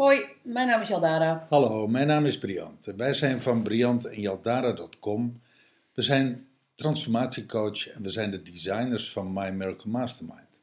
Hoi, 0.00 0.24
mijn 0.42 0.66
naam 0.66 0.80
is 0.80 0.88
Jaldara. 0.88 1.46
Hallo, 1.48 1.86
mijn 1.86 2.06
naam 2.06 2.24
is 2.24 2.38
Briant. 2.38 2.92
Wij 2.96 3.14
zijn 3.14 3.40
van 3.40 3.62
Briant 3.62 4.04
en 4.04 4.20
Jaldara.com. 4.20 5.40
We 5.94 6.02
zijn 6.02 6.46
transformatiecoach 6.74 7.88
en 7.88 8.02
we 8.02 8.10
zijn 8.10 8.30
de 8.30 8.42
designers 8.42 9.12
van 9.12 9.32
My 9.32 9.50
Miracle 9.50 9.90
Mastermind. 9.90 10.60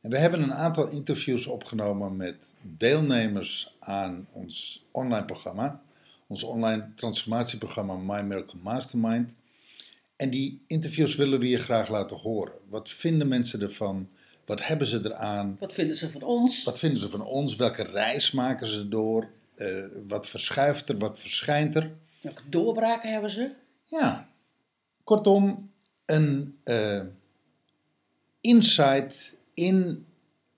En 0.00 0.10
we 0.10 0.18
hebben 0.18 0.42
een 0.42 0.54
aantal 0.54 0.88
interviews 0.88 1.46
opgenomen 1.46 2.16
met 2.16 2.54
deelnemers 2.62 3.76
aan 3.80 4.26
ons 4.32 4.84
online 4.90 5.24
programma, 5.24 5.82
ons 6.26 6.42
online 6.42 6.88
transformatieprogramma 6.94 7.96
My 7.96 8.20
Miracle 8.20 8.58
Mastermind. 8.62 9.32
En 10.16 10.30
die 10.30 10.62
interviews 10.66 11.14
willen 11.14 11.38
we 11.38 11.48
je 11.48 11.58
graag 11.58 11.88
laten 11.88 12.16
horen. 12.16 12.54
Wat 12.68 12.90
vinden 12.90 13.28
mensen 13.28 13.60
ervan? 13.60 14.08
Wat 14.46 14.66
hebben 14.66 14.86
ze 14.86 15.00
eraan? 15.04 15.56
Wat 15.60 15.74
vinden 15.74 15.96
ze 15.96 16.10
van 16.10 16.22
ons? 16.22 16.64
Wat 16.64 16.78
vinden 16.78 17.00
ze 17.00 17.10
van 17.10 17.22
ons? 17.22 17.56
Welke 17.56 17.82
reis 17.82 18.30
maken 18.30 18.66
ze 18.66 18.88
door? 18.88 19.28
Eh, 19.54 19.84
wat 20.08 20.28
verschuift 20.28 20.88
er? 20.88 20.98
Wat 20.98 21.18
verschijnt 21.18 21.76
er? 21.76 21.96
Welke 22.20 22.42
doorbraken 22.48 23.12
hebben 23.12 23.30
ze? 23.30 23.50
Ja, 23.84 24.28
kortom, 25.04 25.70
een 26.04 26.58
eh, 26.64 27.00
insight 28.40 29.36
in, 29.54 30.06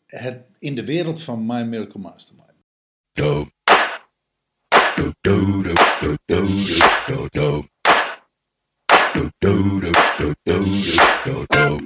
het, 0.06 0.40
in 0.58 0.74
de 0.74 0.84
wereld 0.84 1.22
van 1.22 1.46
My 1.46 1.62
Miracle 1.62 2.00
Mastermind. 2.00 2.46
do 3.12 3.48
do 11.50 11.78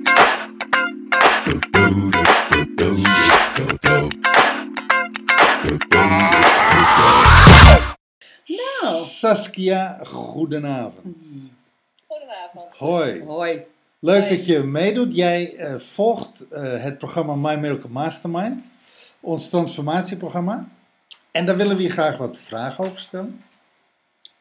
Saskia, 9.22 9.98
goedenavond. 10.04 11.26
Goedenavond. 12.06 12.76
Hoi. 12.76 13.24
hoi. 13.24 13.66
Leuk 13.98 14.20
Hoi. 14.20 14.36
dat 14.36 14.46
je 14.46 14.58
meedoet. 14.58 15.14
Jij 15.16 15.54
eh, 15.56 15.74
volgt 15.78 16.48
eh, 16.48 16.82
het 16.82 16.98
programma 16.98 17.34
My 17.34 17.54
Miracle 17.54 17.88
Mastermind, 17.88 18.70
ons 19.20 19.48
transformatieprogramma. 19.48 20.68
En 21.30 21.46
daar 21.46 21.56
willen 21.56 21.76
we 21.76 21.82
je 21.82 21.90
graag 21.90 22.16
wat 22.16 22.38
vragen 22.38 22.84
over 22.84 22.98
stellen. 22.98 23.44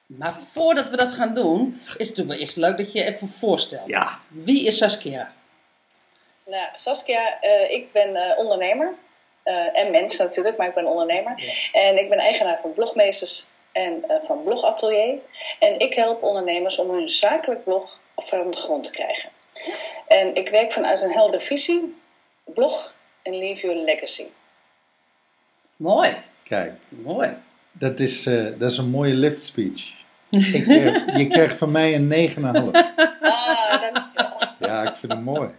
Maar 0.05 0.33
voordat 0.33 0.89
we 0.89 0.97
dat 0.97 1.11
gaan 1.11 1.33
doen, 1.33 1.73
is 1.73 1.87
het 1.87 1.97
natuurlijk 1.97 2.27
wel 2.27 2.39
eerst 2.39 2.55
leuk 2.55 2.77
dat 2.77 2.91
je 2.91 2.99
je 2.99 3.05
even 3.05 3.27
voorstelt. 3.27 3.87
Ja. 3.87 4.19
Wie 4.27 4.65
is 4.65 4.77
Saskia? 4.77 5.33
Nou, 6.45 6.67
Saskia, 6.75 7.39
eh, 7.39 7.71
ik 7.71 7.91
ben 7.91 8.15
eh, 8.15 8.37
ondernemer. 8.37 8.93
Eh, 9.43 9.79
en 9.79 9.91
mens 9.91 10.17
natuurlijk, 10.17 10.57
maar 10.57 10.67
ik 10.67 10.73
ben 10.73 10.85
ondernemer. 10.85 11.69
En 11.71 11.97
ik 11.97 12.09
ben 12.09 12.17
eigenaar 12.17 12.59
van 12.61 12.73
Blogmeesters 12.73 13.49
en 13.71 14.03
eh, 14.07 14.15
van 14.23 14.43
Blogatelier. 14.43 15.17
En 15.59 15.79
ik 15.79 15.93
help 15.93 16.23
ondernemers 16.23 16.77
om 16.77 16.89
hun 16.89 17.09
zakelijk 17.09 17.63
blog 17.63 17.99
van 18.15 18.51
de 18.51 18.57
grond 18.57 18.83
te 18.83 18.91
krijgen. 18.91 19.29
En 20.07 20.35
ik 20.35 20.49
werk 20.49 20.71
vanuit 20.71 21.01
een 21.01 21.11
heldere 21.11 21.43
visie. 21.43 21.95
Blog 22.45 22.95
en 23.21 23.37
leave 23.37 23.61
your 23.67 23.83
legacy. 23.83 24.25
Mooi, 25.77 26.15
Kijk, 26.43 26.73
mooi. 26.89 27.37
dat 27.71 27.99
is, 27.99 28.25
eh, 28.25 28.45
dat 28.57 28.71
is 28.71 28.77
een 28.77 28.89
mooie 28.89 29.13
lift 29.13 29.41
speech. 29.41 29.99
Ik, 30.31 30.65
je 31.17 31.27
krijgt 31.29 31.57
van 31.57 31.71
mij 31.71 31.95
een 31.95 32.07
9,5. 32.09 32.39
Ah, 33.21 33.81
dankjewel. 33.81 34.39
Ja, 34.59 34.89
ik 34.89 34.95
vind 34.95 35.11
het 35.11 35.23
mooi. 35.23 35.49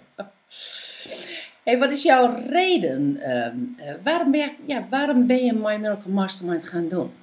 Hey, 1.63 1.79
wat 1.79 1.91
is 1.93 2.03
jouw 2.03 2.37
reden? 2.49 3.17
ehm, 3.23 3.57
eh, 3.79 3.95
waarom, 4.05 4.31
ben 4.31 4.41
je, 4.41 4.51
ja, 4.67 4.87
waarom 4.91 5.27
ben 5.27 5.45
je 5.45 5.53
My 5.53 5.77
Miracle 5.77 6.11
Mastermind 6.11 6.65
gaan 6.65 6.89
doen? 6.89 7.15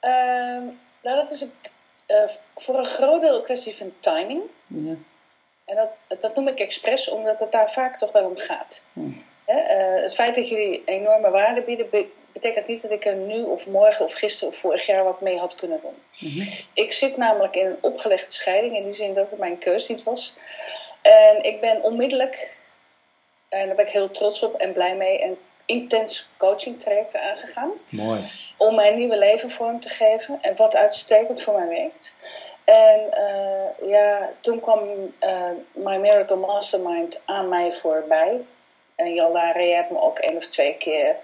Ehm, 0.00 0.64
nou, 1.02 1.16
dat 1.16 1.30
is 1.30 1.40
een, 1.40 1.52
eh, 2.06 2.24
voor 2.56 2.78
een 2.78 2.84
groot 2.84 3.20
deel 3.20 3.36
een 3.36 3.44
kwestie 3.44 3.76
van 3.76 3.92
timing. 4.00 4.42
Ja. 4.66 4.94
En 5.64 5.76
dat, 5.76 6.20
dat 6.20 6.34
noem 6.34 6.48
ik 6.48 6.58
expres, 6.60 7.08
omdat 7.08 7.40
het 7.40 7.52
daar 7.52 7.72
vaak 7.72 7.98
toch 7.98 8.12
wel 8.12 8.24
om 8.24 8.36
gaat. 8.36 8.86
Hè, 9.44 9.58
eh, 9.60 10.02
het 10.02 10.14
feit 10.14 10.34
dat 10.34 10.48
jullie 10.48 10.82
enorme 10.84 11.30
waarde 11.30 11.60
bieden, 11.62 11.90
be- 11.90 12.10
betekent 12.32 12.66
niet 12.66 12.82
dat 12.82 12.90
ik 12.90 13.04
er 13.04 13.14
nu 13.14 13.42
of 13.42 13.66
morgen 13.66 14.04
of 14.04 14.12
gisteren 14.12 14.52
of 14.54 14.60
vorig 14.60 14.86
jaar 14.86 15.04
wat 15.04 15.20
mee 15.20 15.38
had 15.38 15.54
kunnen 15.54 15.80
doen. 15.82 16.02
Mhm. 16.30 16.48
Ik 16.74 16.92
zit 16.92 17.16
namelijk 17.16 17.56
in 17.56 17.66
een 17.66 17.78
opgelegde 17.80 18.32
scheiding, 18.32 18.76
in 18.76 18.84
die 18.84 18.92
zin 18.92 19.14
dat 19.14 19.30
het 19.30 19.38
mijn 19.38 19.58
keus 19.58 19.88
niet 19.88 20.02
was. 20.02 20.36
En 21.02 21.42
ik 21.42 21.60
ben 21.60 21.82
onmiddellijk, 21.82 22.56
en 23.48 23.66
daar 23.66 23.76
ben 23.76 23.86
ik 23.86 23.92
heel 23.92 24.10
trots 24.10 24.42
op 24.42 24.54
en 24.54 24.72
blij 24.72 24.96
mee, 24.96 25.22
een 25.22 25.38
intens 25.70 26.28
coaching 26.36 26.80
traject 26.80 27.16
aangegaan 27.16 27.70
Mooi. 27.88 28.20
om 28.56 28.74
mijn 28.74 28.98
nieuwe 28.98 29.18
leven 29.18 29.50
vorm 29.50 29.80
te 29.80 29.88
geven 29.88 30.38
en 30.40 30.56
wat 30.56 30.76
uitstekend 30.76 31.42
voor 31.42 31.54
mij 31.54 31.68
werkt. 31.68 32.16
En 32.64 33.12
eh, 33.12 33.88
ja, 33.88 34.30
toen 34.40 34.60
kwam 34.60 34.80
eh, 35.18 35.50
My 35.72 35.96
Miracle 35.96 36.36
Mastermind 36.36 37.22
aan 37.24 37.48
mij 37.48 37.72
voorbij. 37.72 38.40
En 38.94 39.14
Jaldara, 39.14 39.60
je 39.60 39.74
hebt 39.74 39.90
me 39.90 40.00
ook 40.00 40.18
één 40.18 40.36
of 40.36 40.46
twee 40.46 40.76
keer 40.76 41.16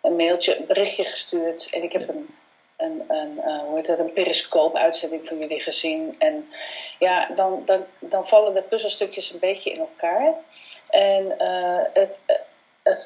een 0.00 0.16
mailtje, 0.16 0.58
een 0.58 0.66
berichtje 0.66 1.04
gestuurd. 1.04 1.68
En 1.72 1.82
ik 1.82 1.92
heb 1.92 2.08
een, 2.08 2.34
een, 2.76 3.04
een, 3.08 3.40
eh, 3.40 3.58
hoe 3.58 3.76
heet 3.76 3.86
dat, 3.86 3.98
een 3.98 4.12
periscoop-uitzending 4.12 5.28
van 5.28 5.38
jullie 5.38 5.60
gezien. 5.60 6.14
En 6.18 6.48
ja, 6.98 7.28
dan, 7.34 7.62
dan, 7.64 7.84
dan 7.98 8.26
vallen 8.26 8.54
de 8.54 8.62
puzzelstukjes 8.62 9.32
een 9.32 9.38
beetje 9.38 9.70
in 9.70 9.78
elkaar. 9.78 10.34
En 10.88 11.34
het, 11.92 12.18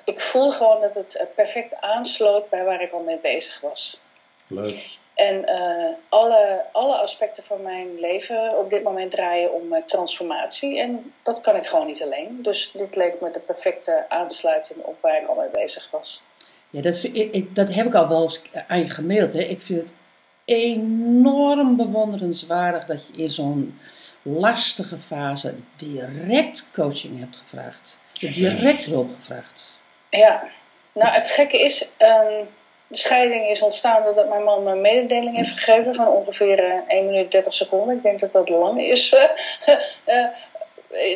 ik 0.05 0.21
voel 0.21 0.51
gewoon 0.51 0.81
dat 0.81 0.95
het 0.95 1.17
eh, 1.17 1.27
perfect 1.35 1.75
aansloot 1.81 2.51
bij 2.51 2.65
waar 2.65 2.83
ik 2.83 2.93
al 2.93 3.01
mee 3.03 3.19
bezig 3.23 3.61
was. 3.61 4.01
Leuk. 4.49 4.99
En 5.15 5.45
eh, 5.45 5.93
alle, 6.09 6.63
alle 6.73 6.95
aspecten 6.95 7.45
van 7.45 7.63
mijn 7.63 8.01
leven 8.01 8.59
op 8.59 8.71
dit 8.71 8.83
moment 8.83 9.11
draaien 9.11 9.53
om 9.53 9.73
eh, 9.73 9.83
transformatie. 9.87 10.79
En 10.81 11.13
dat 11.23 11.41
kan 11.41 11.57
ik 11.57 11.67
gewoon 11.67 11.87
niet 11.87 12.03
alleen. 12.03 12.39
Dus 12.43 12.71
dit 12.73 12.97
leek 12.97 13.21
me 13.21 13.31
de 13.31 13.39
perfecte 13.39 14.05
aansluiting 14.09 14.79
op 14.83 14.97
waar 15.01 15.21
ik 15.23 15.29
al 15.29 15.35
mee 15.35 15.49
bezig 15.53 15.89
was. 15.91 16.23
Ja, 16.71 16.83
dat, 16.83 17.03
ik- 17.13 17.55
dat 17.55 17.69
heb 17.75 17.87
ik 17.87 17.95
al 17.95 18.09
wel 18.09 18.23
eens 18.23 18.43
aan 18.69 18.79
je 18.79 18.91
gemaild. 18.91 19.33
Hè. 19.33 19.41
Ik 19.41 19.61
vind 19.63 19.79
het 19.81 19.97
enorm 20.45 21.77
bewonderenswaardig 21.77 22.85
dat 22.85 23.07
je 23.07 23.23
in 23.23 23.31
zo'n 23.31 23.79
lastige 24.27 24.99
fase 24.99 25.55
direct 25.77 26.71
coaching 26.75 27.19
hebt 27.21 27.37
gevraagd. 27.37 28.01
Je 28.13 28.31
direct 28.31 28.85
hulp 28.85 29.11
gevraagd. 29.17 29.79
Ja, 30.11 30.49
nou 30.93 31.11
het 31.11 31.29
gekke 31.29 31.59
is, 31.65 31.91
ehm, 31.97 32.45
de 32.87 32.97
scheiding 32.97 33.49
is 33.49 33.63
ontstaan 33.63 34.05
doordat 34.05 34.29
mijn 34.29 34.43
man 34.43 34.63
me 34.63 34.71
een 34.71 34.81
mededeling 34.81 35.37
heeft 35.37 35.51
gegeven 35.51 35.95
van 35.95 36.09
ongeveer 36.09 36.59
eh, 36.59 36.97
1 36.99 37.07
minuut 37.07 37.31
30 37.31 37.55
seconden. 37.55 37.97
Ik 37.97 38.03
denk 38.03 38.21
dat 38.21 38.33
dat 38.33 38.49
lang 38.49 38.81
is 38.81 39.15
eh, 40.05 40.27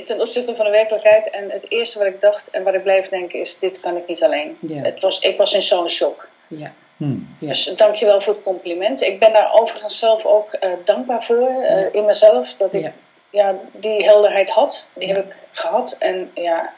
ten 0.06 0.20
opzichte 0.20 0.54
van 0.54 0.65
de 0.65 0.70
werkelijkheid. 0.70 1.31
En 1.31 1.50
het 1.50 1.70
eerste 1.70 1.99
wat 1.99 2.06
ik 2.06 2.20
dacht 2.20 2.50
en 2.50 2.62
wat 2.62 2.75
ik 2.75 2.82
bleef 2.82 3.09
denken 3.09 3.41
is, 3.41 3.59
dit 3.59 3.81
kan 3.81 3.97
ik 3.97 4.06
niet 4.06 4.22
alleen. 4.22 4.59
Ja. 4.60 4.82
Het 4.82 5.00
was, 5.00 5.19
ik 5.19 5.37
was 5.37 5.54
in 5.54 5.62
zo'n 5.62 5.88
shock. 5.88 6.28
Ja. 6.47 6.72
Hm. 7.00 7.19
Ja. 7.38 7.49
Dus 7.49 7.65
dankjewel 7.65 8.21
voor 8.21 8.34
het 8.34 8.43
compliment. 8.43 9.03
Ik 9.03 9.19
ben 9.19 9.33
daar 9.33 9.53
overigens 9.53 9.99
zelf 9.99 10.25
ook 10.25 10.53
eh, 10.53 10.71
dankbaar 10.84 11.25
voor 11.25 11.49
eh, 11.49 11.94
in 11.94 12.05
mezelf. 12.05 12.55
Dat 12.55 12.75
ik 12.75 12.83
Ja. 12.83 12.93
ja, 13.31 13.55
die 13.72 14.05
helderheid 14.05 14.50
had. 14.50 14.87
Die 14.93 15.09
heb 15.09 15.25
ik 15.27 15.37
gehad. 15.53 15.97
En 15.99 16.31
ja, 16.34 16.72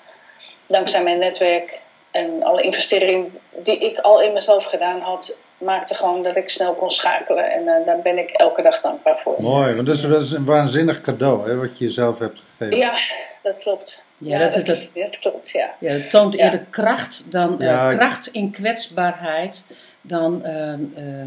dankzij 0.66 1.02
mijn 1.02 1.18
netwerk 1.18 1.82
en 2.10 2.42
alle 2.42 2.62
investeringen 2.62 3.38
die 3.62 3.78
ik 3.78 3.98
al 3.98 4.22
in 4.22 4.32
mezelf 4.32 4.64
gedaan 4.64 5.00
had, 5.00 5.36
maakte 5.58 5.94
gewoon 5.94 6.22
dat 6.22 6.36
ik 6.36 6.50
snel 6.50 6.74
kon 6.74 6.90
schakelen. 6.90 7.50
En 7.50 7.68
eh, 7.68 7.86
daar 7.86 8.02
ben 8.02 8.18
ik 8.18 8.30
elke 8.30 8.62
dag 8.62 8.80
dankbaar 8.80 9.20
voor. 9.22 9.36
Mooi, 9.38 9.74
want 9.74 9.86
dat 9.86 9.96
is, 9.96 10.02
dat 10.02 10.22
is 10.22 10.32
een 10.32 10.44
waanzinnig 10.44 11.00
cadeau 11.00 11.48
hè, 11.48 11.56
wat 11.56 11.78
je 11.78 11.84
jezelf 11.84 12.18
hebt 12.18 12.40
gegeven. 12.40 12.78
Ja, 12.78 12.94
dat 13.42 13.58
klopt. 13.58 14.04
Ja, 14.24 14.38
dat 14.38 14.56
is 14.56 14.64
dat- 14.64 14.90
dat 14.94 15.18
klopt, 15.18 15.50
ja. 15.50 15.74
Ja, 15.78 15.90
het 15.90 16.10
toont 16.10 16.34
Ja. 16.34 16.44
eerder 16.44 16.66
kracht 16.70 17.32
dan 17.32 17.60
eh, 17.60 17.66
Ja, 17.66 17.94
kracht 17.94 18.26
in 18.26 18.50
kwetsbaarheid 18.50 19.66
dan, 20.00 20.44
eh, 20.44 20.72
eh, 20.72 20.78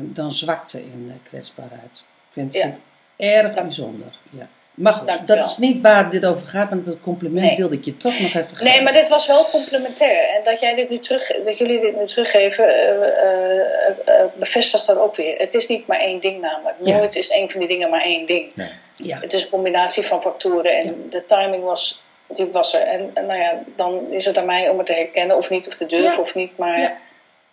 dan 0.01 0.31
zwakte 0.31 0.79
in 0.79 1.19
kwetsbaarheid. 1.23 2.03
Ik 2.27 2.33
vind, 2.33 2.53
het 2.53 2.79
erg 3.17 3.53
Dank- 3.53 3.67
bijzonder. 3.67 4.07
Ja. 4.29 4.47
Maar 4.73 4.93
goed, 4.93 5.07
Dank 5.07 5.27
dat 5.27 5.37
wel. 5.37 5.45
is 5.45 5.57
niet 5.57 5.81
waar 5.81 6.09
dit 6.09 6.25
over 6.25 6.47
gaat, 6.47 6.69
maar 6.69 6.83
dat 6.83 6.99
compliment 6.99 7.45
Nee. 7.45 7.57
wilde 7.57 7.75
ik 7.75 7.85
je 7.85 7.97
toch 7.97 8.19
nog 8.19 8.33
even 8.33 8.47
geven. 8.57 8.63
Nee, 8.65 8.81
maar 8.81 8.93
dit 8.93 9.07
was 9.09 9.27
wel 9.27 9.49
complementair. 9.49 10.29
En 10.35 10.43
dat, 10.43 10.59
jij 10.59 10.75
dit 10.75 10.89
nu 10.89 10.99
terug, 10.99 11.31
dat 11.45 11.57
jullie 11.57 11.79
dit 11.81 11.95
nu 11.99 12.05
teruggeven, 12.05 12.67
eh, 12.67 12.89
eh, 12.89 13.87
eh, 14.05 14.25
bevestigt 14.39 14.87
dat 14.87 14.97
ook 14.97 15.15
weer. 15.15 15.37
Het 15.37 15.53
is 15.53 15.67
niet 15.67 15.87
maar 15.87 15.99
één 15.99 16.19
ding 16.19 16.41
namelijk. 16.41 16.75
Ja. 16.83 16.97
Nooit 16.97 17.15
is 17.15 17.29
één 17.29 17.49
van 17.49 17.59
die 17.59 17.69
dingen 17.69 17.89
maar 17.89 18.03
één 18.03 18.25
ding. 18.25 18.51
Nee. 18.55 18.69
Ja. 18.93 19.19
Het 19.19 19.33
is 19.33 19.43
een 19.43 19.49
combinatie 19.49 20.03
van 20.03 20.21
factoren 20.21 20.77
en 20.77 20.85
Ja. 20.85 20.91
de 21.09 21.25
timing 21.25 21.63
was, 21.63 22.03
die 22.27 22.45
was 22.51 22.73
er. 22.73 22.81
En, 22.81 23.11
en 23.13 23.25
nou 23.25 23.39
ja, 23.39 23.59
dan 23.75 24.11
is 24.11 24.25
het 24.25 24.37
aan 24.37 24.45
mij 24.45 24.69
om 24.69 24.77
het 24.77 24.87
te 24.87 24.93
herkennen 24.93 25.37
of 25.37 25.49
niet, 25.49 25.67
of 25.67 25.73
te 25.75 25.85
durven 25.85 26.11
Ja. 26.11 26.17
of 26.19 26.35
niet. 26.35 26.57
Maar 26.57 26.79
Ja. 26.79 26.97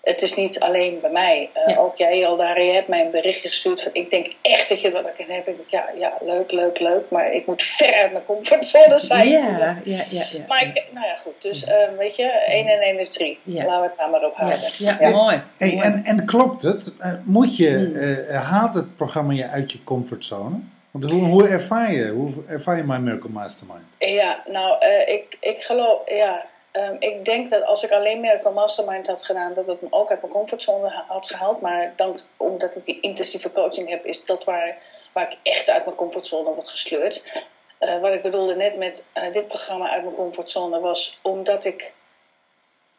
het 0.03 0.23
is 0.23 0.35
niet 0.35 0.61
alleen 0.61 1.01
bij 1.01 1.11
mij. 1.11 1.51
Eh, 1.53 1.75
Ja. 1.75 1.81
Ook 1.81 1.97
jij 1.97 2.27
al 2.27 2.37
daar, 2.37 2.63
je 2.63 2.73
hebt 2.73 2.89
mij 2.89 3.05
een 3.05 3.11
berichtje 3.11 3.49
gestuurd 3.49 3.83
van 3.83 3.91
ik 3.95 4.11
denk 4.11 4.33
echt 4.43 4.69
dat 4.69 4.81
je 4.81 4.91
dat 4.91 5.05
in 5.17 5.31
hebt. 5.31 5.49
Ik 5.49 5.57
denk, 5.57 5.71
ja, 5.71 5.89
ja, 5.99 6.13
leuk, 6.21 6.53
leuk, 6.53 6.79
leuk. 6.81 7.11
Maar 7.11 7.33
ik 7.33 7.47
moet 7.47 7.63
ver 7.63 7.95
uit 7.95 8.13
mijn 8.13 8.25
comfortzone 8.25 8.99
zijn. 9.11 9.29
Ja, 9.29 9.41
ja, 9.49 9.77
ja, 9.85 10.03
ja. 10.11 10.25
Maar 10.49 10.63
ik, 10.63 10.85
nou 10.91 11.07
ja, 11.07 11.17
goed. 11.17 11.33
Dus 11.39 11.65
eh, 11.65 11.77
weet 11.99 12.17
je, 12.17 12.25
1 12.47 12.67
en 12.67 12.81
1 12.81 12.99
is 12.99 13.11
3. 13.11 13.39
Ja. 13.43 13.65
Laten 13.65 13.81
we 13.81 13.87
het 13.89 13.97
daar 13.99 14.11
maar 14.11 14.25
op 14.25 14.35
Ja, 14.39 14.45
houden. 14.45 14.69
ja, 14.79 14.97
Ja. 15.01 15.11
mooi. 15.11 15.43
Hey, 15.57 15.79
en, 15.81 16.03
en 16.05 16.25
klopt 16.27 16.63
het? 16.63 16.93
Eh, 16.99 17.13
moet 17.25 17.57
je, 17.57 17.69
Hmm. 17.71 17.97
eh, 18.37 18.51
haalt 18.51 18.75
het 18.75 18.97
programma 18.97 19.33
je 19.33 19.47
uit 19.49 19.73
je 19.73 19.85
comfortzone? 19.85 20.57
Want 20.93 21.11
hoe, 21.11 21.25
hoe 21.25 21.49
ervaar 21.49 21.93
je? 21.93 22.11
Hoe 22.11 22.44
ervaar 22.49 22.77
je 22.77 22.83
My 22.83 22.97
Miracle 22.97 23.31
Mastermind? 23.31 23.85
Ja, 23.99 24.43
nou, 24.47 24.79
eh, 24.81 25.09
ik, 25.15 25.37
ik 25.41 25.62
geloof, 25.62 26.11
ja. 26.11 26.47
ehm, 26.71 26.97
ik 26.99 27.25
denk 27.25 27.50
dat 27.50 27.65
als 27.65 27.83
ik 27.83 27.91
alleen 27.91 28.21
Miracle 28.21 28.50
Mastermind 28.53 29.06
had 29.06 29.25
gedaan, 29.25 29.55
dat 29.55 29.67
het 29.67 29.81
me 29.83 29.87
ook 29.91 30.11
uit 30.11 30.21
mijn 30.21 30.33
comfortzone 30.33 30.89
ha- 30.89 31.05
had 31.09 31.27
gehaald. 31.27 31.61
Maar 31.61 31.93
dank, 31.97 32.21
omdat 32.37 32.77
ik 32.77 32.85
die 32.85 33.00
intensieve 33.00 33.53
coaching 33.53 33.89
heb, 33.89 34.05
is 34.05 34.25
dat 34.25 34.44
waar, 34.44 34.77
waar 35.12 35.33
ik 35.33 35.39
echt 35.43 35.71
uit 35.71 35.85
mijn 35.85 35.97
comfortzone 35.97 36.55
word 36.55 36.69
gesleurd. 36.69 37.47
Eh, 37.79 38.00
wat 38.00 38.12
ik 38.12 38.23
bedoelde 38.23 38.55
net 38.55 38.77
met 38.77 39.06
eh, 39.12 39.33
dit 39.33 39.49
programma 39.49 39.91
uit 39.91 40.03
mijn 40.03 40.15
comfortzone 40.15 40.81
was 40.81 41.19
omdat 41.23 41.65
ik, 41.65 41.93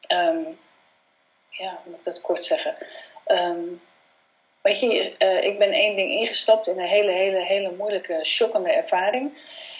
ehm, 0.07 0.42
ja, 1.50 1.80
moet 1.86 1.98
ik 1.98 2.04
dat 2.04 2.22
kort 2.22 2.46
zeggen? 2.46 2.75
Ehm, 3.25 3.60
weet 4.63 4.80
je, 4.80 5.15
eh, 5.18 5.44
ik 5.44 5.57
ben 5.57 5.71
één 5.71 5.95
ding 5.95 6.12
ingestapt 6.12 6.68
in 6.68 6.80
een 6.80 6.86
hele, 6.88 7.12
hele, 7.12 7.44
hele 7.45 7.71
moeilijke, 7.77 8.19
shockende 8.24 8.71
ervaring. 8.71 9.38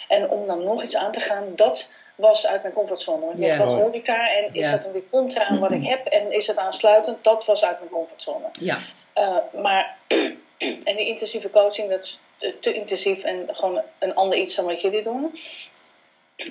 En 0.08 0.30
om 0.30 0.46
dan 0.46 0.64
nog 0.64 0.82
iets 0.82 0.96
aan 0.96 1.12
te 1.12 1.20
gaan, 1.20 1.52
dat 1.56 1.90
was 2.14 2.46
uit 2.46 2.62
mijn 2.62 2.74
comfortzone. 2.74 3.24
Want 3.26 3.38
dacht, 3.42 3.58
wat 3.58 3.68
hoor 3.82 3.94
ik 3.94 4.04
daar? 4.04 4.30
En 4.30 4.54
is 4.54 4.70
dat 4.70 4.82
dan 4.82 4.92
weer 4.92 5.02
contra 5.10 5.44
aan 5.44 5.58
wat 5.58 5.72
ik 5.72 5.84
heb? 5.84 6.06
En 6.06 6.32
is 6.32 6.46
het 6.46 6.56
aansluitend? 6.56 7.24
Dat 7.24 7.44
was 7.44 7.64
uit 7.64 7.78
mijn 7.78 7.90
comfortzone. 7.90 8.46
Ja, 8.60 8.78
Eh, 9.12 9.36
maar, 9.52 9.96
en 10.88 10.96
die 10.96 11.06
intensieve 11.06 11.50
coaching, 11.50 11.90
dat 11.90 12.04
is 12.04 12.20
te- 12.38 12.58
te 12.60 12.72
intensief 12.72 13.22
en 13.24 13.48
gewoon 13.52 13.82
een 13.98 14.14
ander 14.14 14.38
iets 14.38 14.54
dan 14.54 14.64
wat 14.64 14.80
jullie 14.80 15.02
doen. 15.02 15.34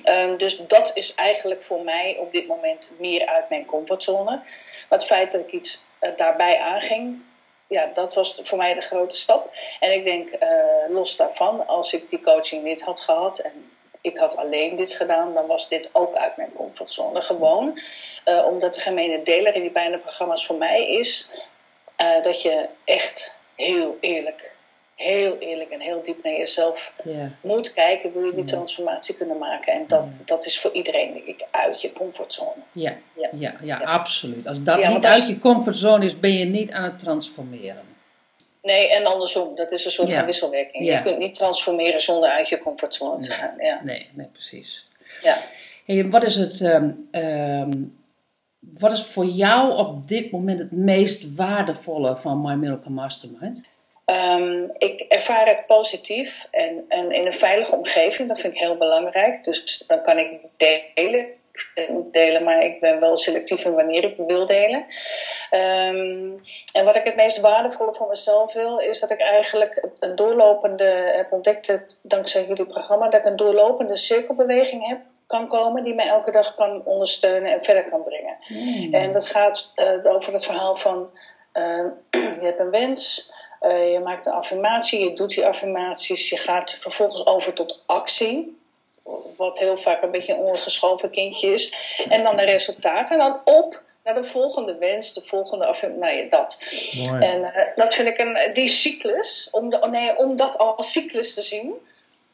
Ehm, 0.04 0.36
dus 0.36 0.56
dat 0.66 0.90
is 0.94 1.14
eigenlijk 1.14 1.62
voor 1.62 1.80
mij 1.80 2.16
op 2.20 2.32
dit 2.32 2.46
moment 2.46 2.90
meer 2.98 3.26
uit 3.26 3.48
mijn 3.48 3.64
comfortzone. 3.64 4.30
Maar 4.88 4.98
het 4.98 5.04
feit 5.04 5.32
dat 5.32 5.40
ik 5.40 5.52
iets 5.52 5.82
eh, 5.98 6.10
daarbij 6.16 6.58
aanging, 6.58 7.22
ja, 7.74 7.90
dat 7.94 8.14
was 8.14 8.40
voor 8.42 8.58
mij 8.58 8.74
de 8.74 8.80
grote 8.80 9.16
stap. 9.16 9.52
En 9.80 9.92
ik 9.92 10.04
denk, 10.04 10.30
eh, 10.30 10.48
los 10.88 11.16
daarvan, 11.16 11.66
als 11.66 11.92
ik 11.92 12.10
die 12.10 12.20
coaching 12.20 12.62
niet 12.62 12.82
had 12.82 13.00
gehad 13.00 13.38
en 13.38 13.72
ik 14.00 14.18
had 14.18 14.36
alleen 14.36 14.76
dit 14.76 14.92
gedaan, 14.92 15.34
dan 15.34 15.46
was 15.46 15.68
dit 15.68 15.88
ook 15.92 16.14
uit 16.14 16.36
mijn 16.36 16.52
comfortzone. 16.52 17.22
Gewoon 17.22 17.78
eh, 18.24 18.46
omdat 18.46 18.74
de 18.74 18.80
gemene 18.80 19.22
deler 19.22 19.54
in 19.54 19.60
die 19.60 19.70
beide 19.70 19.98
programma's 19.98 20.46
voor 20.46 20.56
mij 20.56 20.88
is 20.88 21.28
eh, 21.96 22.22
dat 22.22 22.42
je 22.42 22.68
echt 22.84 23.38
heel 23.54 23.96
eerlijk, 24.00 24.54
heel 24.94 25.36
eerlijk 25.38 25.70
en 25.70 25.80
heel 25.80 26.02
diep 26.02 26.22
naar 26.22 26.32
jezelf 26.32 26.94
moet 27.40 27.72
kijken, 27.72 28.12
wil 28.12 28.24
je 28.24 28.34
die 28.34 28.44
transformatie 28.44 29.14
kunnen 29.16 29.38
maken. 29.38 29.72
En 29.72 29.84
dat, 29.88 30.04
dat 30.24 30.46
is 30.46 30.60
voor 30.60 30.72
iedereen, 30.72 31.12
denk 31.12 31.24
ik, 31.24 31.46
uit 31.50 31.80
je 31.82 31.92
comfortzone. 31.92 32.62
Ja, 32.72 32.96
Ja. 33.16 33.28
ja, 33.32 33.54
ja, 33.62 33.76
absoluut. 33.78 34.46
Als 34.46 34.62
dat 34.62 34.78
Ja, 34.78 34.88
niet 34.94 35.04
uit 35.04 35.26
je 35.28 35.38
comfortzone 35.38 36.04
is, 36.04 36.18
ben 36.20 36.32
je 36.32 36.44
niet 36.44 36.70
aan 36.72 36.84
het 36.84 36.98
transformeren. 36.98 37.82
Nee, 38.62 38.90
en 38.92 39.04
andersom, 39.06 39.54
dat 39.56 39.72
is 39.72 39.84
een 39.84 39.90
soort 39.90 40.12
van 40.12 40.24
wisselwerking. 40.24 40.86
Je 40.88 41.02
kunt 41.02 41.18
niet 41.18 41.34
transformeren 41.34 42.00
zonder 42.00 42.30
uit 42.30 42.48
je 42.48 42.58
comfortzone 42.58 43.18
te 43.20 43.28
Nee. 43.28 43.38
gaan. 43.38 43.54
Ja. 43.58 43.80
Nee, 43.84 44.08
nee, 44.12 44.26
precies. 44.26 44.88
Ja. 45.22 45.36
Hey, 45.84 46.08
wat 46.08 46.24
is 46.24 46.34
het... 46.36 46.60
ehm, 46.60 46.90
ehm, 47.10 47.72
wat 48.58 48.92
is 48.92 49.02
voor 49.02 49.26
jou 49.26 49.76
op 49.76 50.08
dit 50.08 50.30
moment 50.30 50.58
het 50.58 50.72
meest 50.72 51.34
waardevolle 51.34 52.16
van 52.16 52.40
My 52.42 52.54
Miracle 52.54 52.90
Mastermind? 52.90 53.62
Ehm, 54.14 54.68
ik 54.78 55.00
ervaar 55.08 55.48
het 55.48 55.66
positief 55.66 56.48
en, 56.50 56.84
en 56.88 57.10
in 57.12 57.26
een 57.26 57.34
veilige 57.34 57.76
omgeving. 57.76 58.28
Dat 58.28 58.40
vind 58.40 58.54
ik 58.54 58.60
heel 58.60 58.76
belangrijk. 58.76 59.44
Dus 59.44 59.84
dan 59.86 60.02
kan 60.02 60.18
ik 60.18 60.28
delen. 60.56 61.26
Wil 61.74 62.08
delen, 62.10 62.44
maar 62.44 62.64
ik 62.64 62.80
ben 62.80 63.00
wel 63.00 63.16
selectief 63.16 63.64
in 63.64 63.74
wanneer 63.74 64.04
ik 64.04 64.14
wil 64.16 64.46
delen. 64.46 64.84
Ehm, 65.50 66.30
en 66.72 66.84
wat 66.84 66.96
ik 66.96 67.04
het 67.04 67.16
meest 67.16 67.40
waardevolle 67.40 67.94
voor 67.94 68.08
mezelf 68.08 68.52
wil, 68.52 68.78
is 68.78 69.00
dat 69.00 69.10
ik 69.10 69.20
eigenlijk 69.20 69.88
een 69.98 70.16
doorlopende, 70.16 71.12
heb 71.16 71.32
ontdekt, 71.32 71.98
dankzij 72.02 72.44
jullie 72.46 72.66
programma, 72.66 73.08
dat 73.08 73.20
ik 73.20 73.26
een 73.26 73.36
doorlopende 73.36 73.96
cirkelbeweging 73.96 74.88
heb 74.88 74.98
kan 75.26 75.48
komen 75.48 75.84
die 75.84 75.94
mij 75.94 76.08
elke 76.08 76.30
dag 76.30 76.54
kan 76.54 76.84
ondersteunen 76.84 77.52
en 77.52 77.64
verder 77.64 77.88
kan 77.88 78.04
brengen. 78.04 78.36
En 78.90 79.12
dat 79.12 79.26
gaat 79.26 79.70
eh, 79.74 80.12
over 80.14 80.32
het 80.32 80.44
verhaal 80.44 80.76
van 80.76 81.10
eh, 81.54 81.84
je 82.40 82.46
hebt 82.46 82.60
een 82.60 82.70
wens, 82.70 83.32
eh, 83.60 83.92
je 83.92 83.98
maakt 83.98 84.26
een 84.26 84.32
affirmatie, 84.32 85.04
je 85.04 85.14
doet 85.14 85.34
die 85.34 85.46
affirmaties, 85.46 86.28
je 86.28 86.36
gaat 86.36 86.78
vervolgens 86.80 87.26
over 87.26 87.52
tot 87.52 87.82
actie. 87.86 88.62
Wat 89.36 89.58
heel 89.58 89.78
vaak 89.78 90.02
een 90.02 90.10
beetje 90.10 90.32
een 90.32 90.38
ondergeschoven 90.38 91.10
kindje 91.10 91.52
is. 91.52 91.72
En 92.08 92.22
dan 92.22 92.36
de 92.36 92.42
resultaten. 92.44 93.20
En 93.20 93.26
dan 93.26 93.40
op 93.44 93.82
naar 94.04 94.14
de 94.14 94.24
volgende 94.24 94.76
wens, 94.78 95.12
de 95.12 95.22
volgende 95.24 95.66
affirmatie. 95.66 96.16
Nou 96.16 96.28
dat. 96.28 96.58
Mooi. 96.94 97.22
En 97.22 97.44
eh, 97.44 97.76
dat 97.76 97.94
vind 97.94 98.08
ik 98.08 98.18
een, 98.18 98.54
die 98.54 98.68
cyclus, 98.68 99.48
om, 99.50 99.70
de, 99.70 99.80
oh 99.80 99.90
nee, 99.90 100.16
om 100.16 100.36
dat 100.36 100.58
als 100.58 100.92
cyclus 100.92 101.34
te 101.34 101.42
zien. 101.42 101.72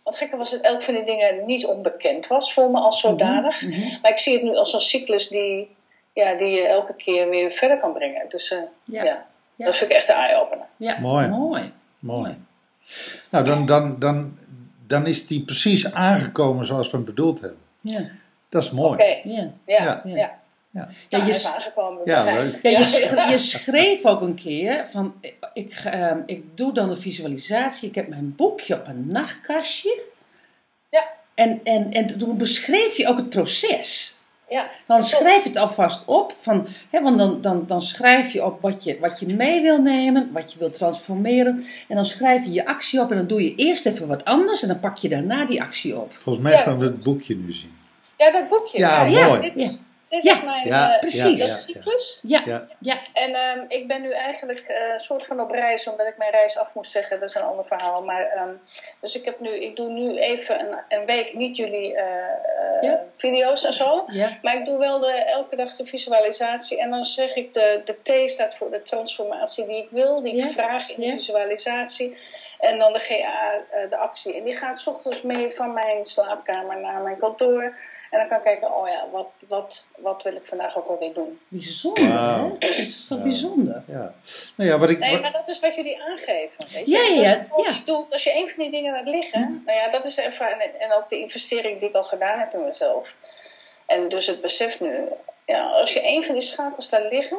Want 0.03 0.17
gekke 0.17 0.37
was 0.37 0.51
het 0.51 0.61
elk 0.61 0.83
van 0.83 0.95
die 0.95 1.05
dingen 1.05 1.47
niet 1.47 1.67
onbekend 1.67 2.27
was 2.27 2.53
voor 2.53 2.71
me 2.71 2.79
als 2.79 3.01
zodanig. 3.01 3.63
Maar 4.03 4.11
ik 4.11 4.19
zie 4.19 4.33
het 4.33 4.43
nu 4.43 4.57
als 4.57 4.73
een 4.73 4.81
cyclus 4.81 5.29
die, 5.29 5.77
ja, 6.21 6.35
die 6.35 6.49
je 6.49 6.67
elke 6.67 6.95
keer 6.95 7.29
weer 7.29 7.51
verder 7.51 7.79
kan 7.79 7.93
brengen. 7.93 8.27
Dus 8.29 8.51
eh, 8.53 8.59
Ja. 8.85 9.05
ja. 9.05 9.27
Ja. 9.57 9.67
dat 9.67 9.77
vind 9.77 9.91
ik 9.91 9.97
echt 9.97 10.09
een 10.09 10.15
eye-opener. 10.15 10.67
Ja, 10.77 10.99
Mooi. 11.01 11.29
mooi. 11.29 11.73
Mooi. 11.99 12.37
Nou, 13.31 13.45
dan, 13.45 13.67
dan, 13.67 13.99
dan, 13.99 14.39
dan 14.87 15.07
is 15.07 15.27
die 15.27 15.45
precies 15.45 15.93
aangekomen 15.93 16.67
zoals 16.67 16.91
we 16.91 16.97
hem 16.97 17.07
bedoeld 17.07 17.41
hebben. 17.41 17.59
Ja, 17.81 18.01
Dat 18.49 18.63
is 18.63 18.71
mooi. 18.71 18.93
Oké, 18.93 19.05
ja. 19.05 19.21
ja, 19.23 19.53
Ja. 19.67 19.83
ja. 19.85 20.01
Ja. 20.05 20.15
ja. 20.15 20.39
Ja. 20.73 20.81
Ja, 20.81 20.81
Nou, 20.81 20.93
je 21.09 21.17
hij 21.19 21.29
is 21.29 21.41
s- 21.43 21.47
aangekomen. 21.47 22.01
Ja, 22.05 22.25
leuk. 22.25 22.59
Ja, 22.63 22.71
je, 23.31 23.39
schreef 23.39 24.05
ook 24.05 24.21
een 24.21 24.35
keer 24.35 24.87
van, 24.91 25.15
ik, 25.21 25.37
ik, 25.53 25.73
ehm, 25.85 26.19
ik 26.27 26.57
doe 26.57 26.73
dan 26.73 26.89
de 26.89 26.97
visualisatie, 26.97 27.89
ik 27.89 27.95
heb 27.95 28.09
mijn 28.09 28.35
boekje 28.37 28.75
op 28.75 28.87
een 28.87 29.07
nachtkastje. 29.07 30.03
Ja. 30.91 31.03
En, 31.35 31.61
en, 31.65 31.91
en 31.93 32.19
toen 32.19 32.37
beschreef 32.37 32.97
je 32.97 33.09
ook 33.09 33.17
het 33.17 33.31
proces. 33.31 34.19
Ja, 34.51 34.71
Dan 34.87 35.03
schrijf 35.03 35.43
je 35.43 35.49
het 35.49 35.59
alvast 35.59 36.03
op, 36.07 36.35
van, 36.41 36.67
hè, 36.91 37.03
want 37.03 37.19
dan, 37.19 37.41
dan, 37.41 37.65
dan 37.67 37.83
schrijf 37.83 38.33
je 38.33 38.45
op 38.45 38.61
wat 38.61 38.85
je, 38.85 38.99
wat 39.01 39.21
je 39.21 39.27
mee 39.35 39.61
wil 39.63 39.81
nemen, 39.83 40.31
wat 40.33 40.53
je 40.53 40.59
wil 40.59 40.71
transformeren. 40.71 41.65
En 41.89 41.97
dan 41.97 42.05
schrijf 42.05 42.45
je 42.45 42.53
je 42.53 42.67
actie 42.67 43.01
op 43.01 43.11
en 43.11 43.17
dan 43.17 43.27
doe 43.27 43.43
je 43.45 43.55
eerst 43.55 43.87
even 43.87 44.07
wat 44.07 44.25
anders 44.25 44.63
en 44.63 44.69
dan 44.69 44.81
pak 44.81 44.97
je 44.97 45.09
daarna 45.09 45.45
die 45.45 45.63
actie 45.63 45.97
op. 46.01 46.13
Volgens 46.13 46.45
mij 46.45 46.53
Ja. 46.53 46.59
gaan 46.61 46.79
we 46.79 46.85
het 46.85 47.05
boekje 47.05 47.37
nu 47.37 47.53
zien. 47.53 47.73
ja, 48.17 48.31
dat 48.33 48.49
boekje. 48.49 48.79
Ja, 48.79 49.05
Ja, 49.05 49.27
mooi. 49.27 49.41
Dit, 49.41 49.53
Ja. 49.55 49.63
is, 49.63 49.81
dit 50.11 50.23
Ja. 50.23 50.33
is 50.37 50.43
mijn 50.43 50.67
Ja, 50.69 50.93
eh, 50.95 50.99
precies. 50.99 51.39
dat 51.39 51.49
ja, 51.49 51.55
is 51.55 51.65
cyclus. 51.65 52.19
Ja, 52.23 52.43
Ja. 52.45 52.67
ja, 52.81 52.97
En 53.13 53.35
ehm, 53.35 53.65
ik 53.69 53.89
ben 53.89 54.03
nu 54.03 54.11
eigenlijk 54.13 54.59
eh, 54.59 54.93
een 54.93 54.99
soort 54.99 55.27
van 55.27 55.41
op 55.41 55.51
reis, 55.51 55.89
omdat 55.89 56.07
ik 56.07 56.17
mijn 56.17 56.31
reis 56.31 56.59
af 56.59 56.75
moest 56.75 56.91
zeggen. 56.91 57.21
Dat 57.21 57.29
is 57.29 57.35
een 57.35 57.43
ander 57.43 57.65
verhaal. 57.67 58.03
Maar, 58.05 58.27
ehm, 58.27 58.55
dus 59.01 59.17
ik, 59.17 59.25
heb 59.25 59.41
nu, 59.41 59.51
ik 59.51 59.77
doe 59.77 59.89
nu 59.93 60.19
even 60.19 60.61
een, 60.61 60.79
een 60.89 61.05
week 61.05 61.35
niet 61.35 61.57
jullie 61.57 61.95
eh, 61.97 62.05
eh, 62.05 62.83
Ja. 62.83 63.03
video's 63.17 63.65
en 63.65 63.73
zo. 63.73 64.05
ja. 64.07 64.39
Maar 64.43 64.55
ik 64.57 64.65
doe 64.65 64.79
wel 64.79 64.99
de, 64.99 65.13
elke 65.13 65.57
dag 65.57 65.77
de 65.77 65.87
visualisatie. 65.87 66.81
En 66.81 66.91
dan 66.91 67.05
zeg 67.05 67.35
ik, 67.37 67.55
de, 67.55 67.83
de 67.85 68.25
T 68.27 68.31
staat 68.31 68.55
voor 68.57 68.71
de 68.71 68.83
transformatie 68.83 69.67
die 69.67 69.77
ik 69.83 69.89
wil. 69.91 70.23
Die 70.23 70.37
Ja. 70.37 70.47
ik 70.47 70.53
vraag 70.53 70.91
in 70.91 71.01
de 71.01 71.11
visualisatie. 71.11 72.17
En 72.59 72.79
dan 72.79 72.93
de 72.93 72.99
GA, 72.99 73.53
eh, 73.71 73.91
de 73.91 73.97
actie. 73.97 74.35
En 74.35 74.45
die 74.45 74.57
gaat 74.57 74.79
's 74.81 74.87
ochtends 74.87 75.23
mee 75.23 75.51
van 75.51 75.73
mijn 75.73 76.05
slaapkamer 76.05 76.81
naar 76.81 77.01
mijn 77.01 77.17
kantoor. 77.19 77.63
En 78.11 78.19
dan 78.19 78.29
kan 78.29 78.37
ik 78.37 78.43
kijken, 78.43 78.77
oh 78.77 78.89
ja, 78.89 79.05
wat, 79.11 79.27
wat, 79.49 79.85
wat 80.03 80.23
wil 80.23 80.35
ik 80.35 80.45
vandaag 80.45 80.79
ook 80.79 80.87
alweer 80.89 81.13
doen. 81.15 81.41
Bijzonder, 81.49 82.09
Wauw. 82.09 82.57
hè? 82.59 82.69
Dat 82.69 82.77
is 82.79 83.07
toch 83.07 83.19
Ja. 83.19 83.25
bijzonder? 83.25 83.83
Ja. 83.87 84.15
Nou 84.57 84.71
ja, 84.71 84.79
wat 84.79 84.91
ik... 84.91 84.99
Nee, 84.99 85.13
wat- 85.13 85.21
maar 85.23 85.33
dat 85.33 85.49
is 85.49 85.61
wat 85.61 85.75
jullie 85.75 86.03
aangeven. 86.03 86.67
Weet 86.73 86.87
je? 86.87 86.91
Ja, 86.93 87.01
ja, 87.03 87.21
ja, 87.31 87.47
Als 87.51 87.67
je, 87.67 87.73
ja. 87.73 87.81
doet, 87.85 88.13
als 88.13 88.25
je 88.25 88.35
een 88.37 88.49
van 88.49 88.63
die 88.63 88.71
dingen 88.71 88.93
laat 88.93 89.07
liggen, 89.07 89.63
nou 89.67 89.79
ja, 89.79 89.89
dat 89.91 90.05
is 90.05 90.15
de 90.15 90.23
ervaring 90.23 90.61
en- 90.63 90.93
ook 90.93 91.09
de 91.09 91.19
investering 91.21 91.79
die 91.79 91.89
ik 91.89 91.95
al 91.95 92.05
gedaan 92.05 92.39
heb 92.39 92.53
in 92.55 92.65
mezelf. 92.65 93.17
En 93.87 94.09
dus 94.09 94.27
het 94.27 94.41
besef 94.41 94.81
nu, 94.81 95.05
ja, 95.47 95.71
als 95.71 95.93
je 95.93 96.01
een 96.07 96.25
van 96.25 96.35
die 96.35 96.43
schakels 96.43 96.91
laat 96.91 97.11
liggen, 97.13 97.39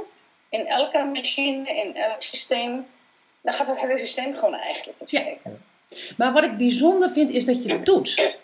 in 0.50 0.68
elke 0.68 1.04
machine, 1.04 1.70
in 1.84 1.96
elk 1.96 2.22
systeem, 2.22 2.86
dan 3.42 3.54
gaat 3.54 3.68
het 3.68 3.82
hele 3.82 3.98
systeem 3.98 4.38
gewoon 4.38 4.56
eigenlijk 4.56 5.00
niet 5.00 5.10
Ja. 5.12 5.24
werken. 5.24 5.64
Maar 6.18 6.34
wat 6.34 6.44
ik 6.44 6.56
bijzonder 6.58 7.10
vind, 7.12 7.30
is 7.30 7.46
dat 7.46 7.64
je 7.64 7.72
het 7.74 7.86
doet. 7.86 8.38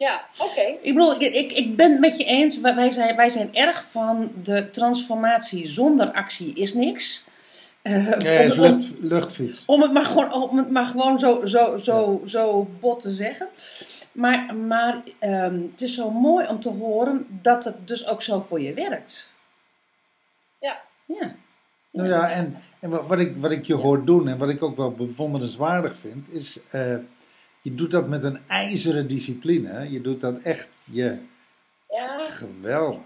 Ja, 0.00 0.26
oké. 0.38 0.60
Ik 0.60 0.94
bedoel, 0.94 1.20
ik, 1.20 1.52
ik, 1.52 1.76
ben 1.76 1.90
het 1.90 2.00
met 2.00 2.16
je 2.16 2.24
eens. 2.24 2.60
Wij 2.60 2.74
wij 2.74 2.90
zijn, 2.90 3.16
wij 3.16 3.30
zijn 3.30 3.54
erg 3.54 3.86
van 3.90 4.32
de 4.42 4.70
transformatie 4.70 5.68
zonder 5.68 6.12
actie 6.12 6.54
is 6.54 6.74
niks. 6.74 7.24
Eh, 7.82 8.10
Ja, 8.10 8.30
ja, 8.30 8.40
is 8.40 8.54
lucht, 8.54 8.92
luchtfiets. 9.00 9.62
om 9.66 9.82
het 9.82 9.92
maar 9.92 10.04
gewoon, 10.04 10.32
om 10.32 10.56
het 10.56 10.70
maar 10.70 10.86
gewoon 10.86 11.18
zo, 11.18 11.46
zo, 11.46 11.78
zo, 11.78 12.22
zo 12.26 12.68
bot 12.80 13.00
te 13.00 13.12
zeggen. 13.12 13.48
Maar, 14.12 14.54
maar 14.54 15.02
ehm, 15.18 15.62
het 15.70 15.80
is 15.80 15.94
zo 15.94 16.10
mooi 16.10 16.46
om 16.48 16.60
te 16.60 16.68
horen 16.70 17.26
dat 17.42 17.64
het 17.64 17.88
dus 17.88 18.06
ook 18.06 18.22
zo 18.22 18.40
voor 18.40 18.60
je 18.60 18.74
werkt. 18.74 19.32
Ja. 20.58 20.80
Ja, 21.04 21.34
Nou 21.92 22.08
ja, 22.08 22.30
en, 22.30 22.56
en 22.80 22.90
wat, 22.90 23.06
wat 23.06 23.18
ik, 23.18 23.36
wat 23.36 23.50
ik 23.50 23.66
je 23.66 23.74
hoor 23.74 24.04
doen 24.04 24.28
en 24.28 24.38
wat 24.38 24.48
ik 24.48 24.62
ook 24.62 24.76
wel 24.76 24.92
bewonderenswaardig 24.92 25.96
vind, 25.96 26.32
is 26.32 26.58
eh, 26.70 26.96
je 27.62 27.74
doet 27.74 27.90
dat 27.90 28.08
met 28.08 28.24
een 28.24 28.40
ijzeren 28.48 29.06
discipline. 29.08 29.68
hè. 29.68 29.82
Je 29.82 30.00
doet 30.00 30.20
dat 30.20 30.42
echt 30.42 30.68
je 30.84 31.18
Ja, 31.90 32.26
geweldig. 32.26 33.02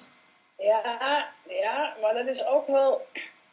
ja, 0.58 1.32
ja, 1.48 1.96
maar 2.00 2.14
dat 2.14 2.26
is 2.26 2.46
ook 2.46 2.66
wel. 2.66 3.02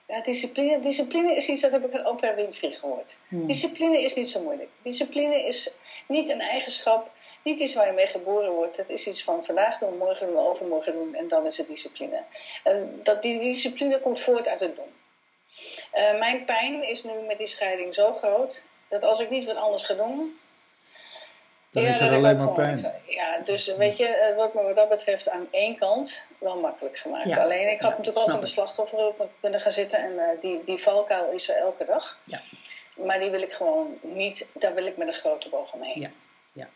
Ja, 0.07 0.21
discipline, 0.21 0.79
discipline 0.79 1.35
is 1.35 1.47
iets 1.49 1.61
dat 1.61 1.71
heb 1.71 1.93
ik 1.93 2.07
ook 2.07 2.21
bij 2.21 2.35
Winfried 2.35 2.75
gehoord. 2.75 3.19
Hmm. 3.27 3.47
Discipline 3.47 4.01
is 4.01 4.13
niet 4.15 4.29
zo 4.29 4.43
moeilijk. 4.43 4.69
Discipline 4.81 5.43
is 5.47 5.75
niet 6.07 6.29
een 6.29 6.39
eigenschap, 6.41 7.11
niet 7.43 7.59
iets 7.59 7.73
waar 7.73 7.87
je 7.87 7.93
mee 7.93 8.07
geboren 8.07 8.51
wordt. 8.51 8.77
Het 8.77 8.89
is 8.89 9.07
iets 9.07 9.23
van 9.23 9.45
vandaag 9.45 9.77
doen, 9.77 9.97
morgen 9.97 10.27
doen, 10.27 10.37
overmorgen 10.37 10.93
doen 10.93 11.15
en 11.15 11.27
dan 11.27 11.45
is 11.45 11.57
het 11.57 11.67
discipline. 11.67 12.23
En 12.63 12.99
dat, 13.03 13.21
die 13.21 13.39
discipline 13.39 14.01
komt 14.01 14.19
voort 14.19 14.47
uit 14.47 14.59
het 14.59 14.75
doen. 14.75 14.93
Eh, 15.91 16.19
mijn 16.19 16.45
pijn 16.45 16.83
is 16.89 17.03
nu 17.03 17.11
met 17.27 17.37
die 17.37 17.47
scheiding 17.47 17.93
zo 17.95 18.13
groot 18.13 18.65
dat 18.89 19.03
als 19.03 19.19
ik 19.19 19.29
niet 19.29 19.45
wat 19.45 19.55
anders 19.55 19.85
ga 19.85 19.93
doen. 19.93 20.39
Dan 21.71 21.83
is 21.83 21.99
er 21.99 22.11
alleen 22.13 22.37
maar 22.37 22.51
pijn. 22.51 22.93
Ja, 23.05 23.37
dus 23.43 23.75
weet 23.75 23.97
je, 23.97 24.07
het 24.07 24.35
wordt 24.35 24.53
me 24.53 24.63
wat 24.63 24.75
dat 24.75 24.89
betreft 24.89 25.29
aan 25.29 25.47
één 25.51 25.77
kant 25.77 26.27
wel 26.39 26.59
makkelijk 26.59 26.97
gemaakt. 26.97 27.27
Ja. 27.27 27.43
Alleen 27.43 27.71
ik 27.71 27.81
had 27.81 27.91
Ja, 27.91 27.97
natuurlijk 27.97 28.25
ook 28.27 28.33
in 28.33 28.39
de 28.39 28.45
ik. 28.45 28.51
slachtofferhulp 28.53 29.29
kunnen 29.39 29.61
gaan 29.61 29.71
zitten 29.71 29.99
en 29.99 30.19
eh, 30.19 30.41
die, 30.41 30.63
die 30.63 30.77
valkuil 30.77 31.31
is 31.31 31.49
er 31.49 31.55
elke 31.55 31.85
dag. 31.85 32.17
Ja. 32.23 32.39
Maar 32.95 33.19
die 33.19 33.29
wil 33.29 33.41
ik 33.41 33.51
gewoon 33.51 33.97
niet, 34.01 34.49
daar 34.53 34.73
wil 34.73 34.85
ik 34.85 34.97
met 34.97 35.07
een 35.07 35.13
grote 35.13 35.49
boog 35.49 35.73
omheen. 35.73 35.99
Ja, 36.01 36.09
ja, 36.53 36.69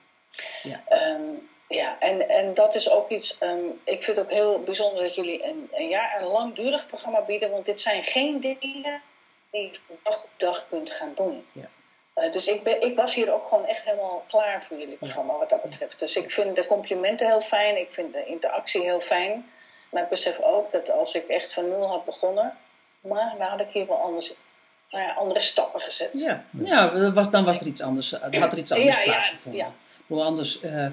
ja. 0.63 0.81
Ehm, 0.87 1.23
ja, 1.67 1.99
en, 1.99 2.29
en 2.29 2.53
dat 2.53 2.75
is 2.75 2.89
ook 2.89 3.09
iets, 3.09 3.37
ehm, 3.37 3.65
ik 3.83 4.03
vind 4.03 4.17
het 4.17 4.25
ook 4.25 4.31
heel 4.31 4.59
bijzonder 4.59 5.03
dat 5.03 5.15
jullie 5.15 5.43
een, 5.43 5.69
een 5.73 5.87
jaar 5.89 6.21
een 6.21 6.27
langdurig 6.27 6.85
programma 6.85 7.21
bieden, 7.21 7.51
want 7.51 7.65
dit 7.65 7.81
zijn 7.81 8.01
geen 8.03 8.39
dingen 8.39 9.01
die 9.51 9.71
je 9.71 9.79
dag 10.03 10.23
op 10.23 10.29
dag 10.37 10.65
kunt 10.69 10.91
gaan 10.91 11.13
doen. 11.15 11.45
Ja. 11.51 11.69
Eh, 12.15 12.31
dus 12.31 12.47
ik, 12.47 12.63
ben, 12.63 12.81
ik 12.81 12.95
was 12.95 13.15
hier 13.15 13.33
ook 13.33 13.47
gewoon 13.47 13.65
echt 13.65 13.85
helemaal 13.85 14.23
klaar 14.27 14.63
voor 14.63 14.77
jullie 14.77 14.95
programma 14.95 15.37
wat 15.37 15.49
dat 15.49 15.61
betreft. 15.61 15.99
Dus 15.99 16.15
ik 16.15 16.31
vind 16.31 16.55
de 16.55 16.67
complimenten 16.67 17.27
heel 17.27 17.41
fijn, 17.41 17.79
ik 17.79 17.91
vind 17.91 18.13
de 18.13 18.25
interactie 18.25 18.81
heel 18.81 18.99
fijn. 18.99 19.45
Maar 19.91 20.03
ik 20.03 20.09
besef 20.09 20.39
ook 20.41 20.71
dat 20.71 20.91
als 20.91 21.15
ik 21.15 21.27
echt 21.27 21.53
van 21.53 21.69
nul 21.69 21.87
had 21.87 22.05
begonnen, 22.05 22.53
maar 23.01 23.35
dan 23.37 23.47
had 23.47 23.59
ik 23.59 23.69
hier 23.71 23.87
wel 23.87 24.01
anders, 24.01 24.33
nou 24.89 25.03
ja, 25.03 25.13
andere 25.13 25.39
stappen 25.39 25.81
gezet. 25.81 26.09
Ja, 26.13 26.43
ja 26.51 27.11
was, 27.13 27.29
dan 27.29 27.45
was 27.45 27.59
er 27.59 27.67
iets 27.67 27.81
anders, 27.81 28.13
eh, 28.19 28.41
had 28.41 28.53
er 28.53 28.59
iets 28.59 28.71
anders 28.71 28.97
Ja, 28.97 29.03
plaatsgevonden. 29.03 29.73
ja. 30.07 30.15
Anders, 30.15 30.61
eh, 30.61 30.87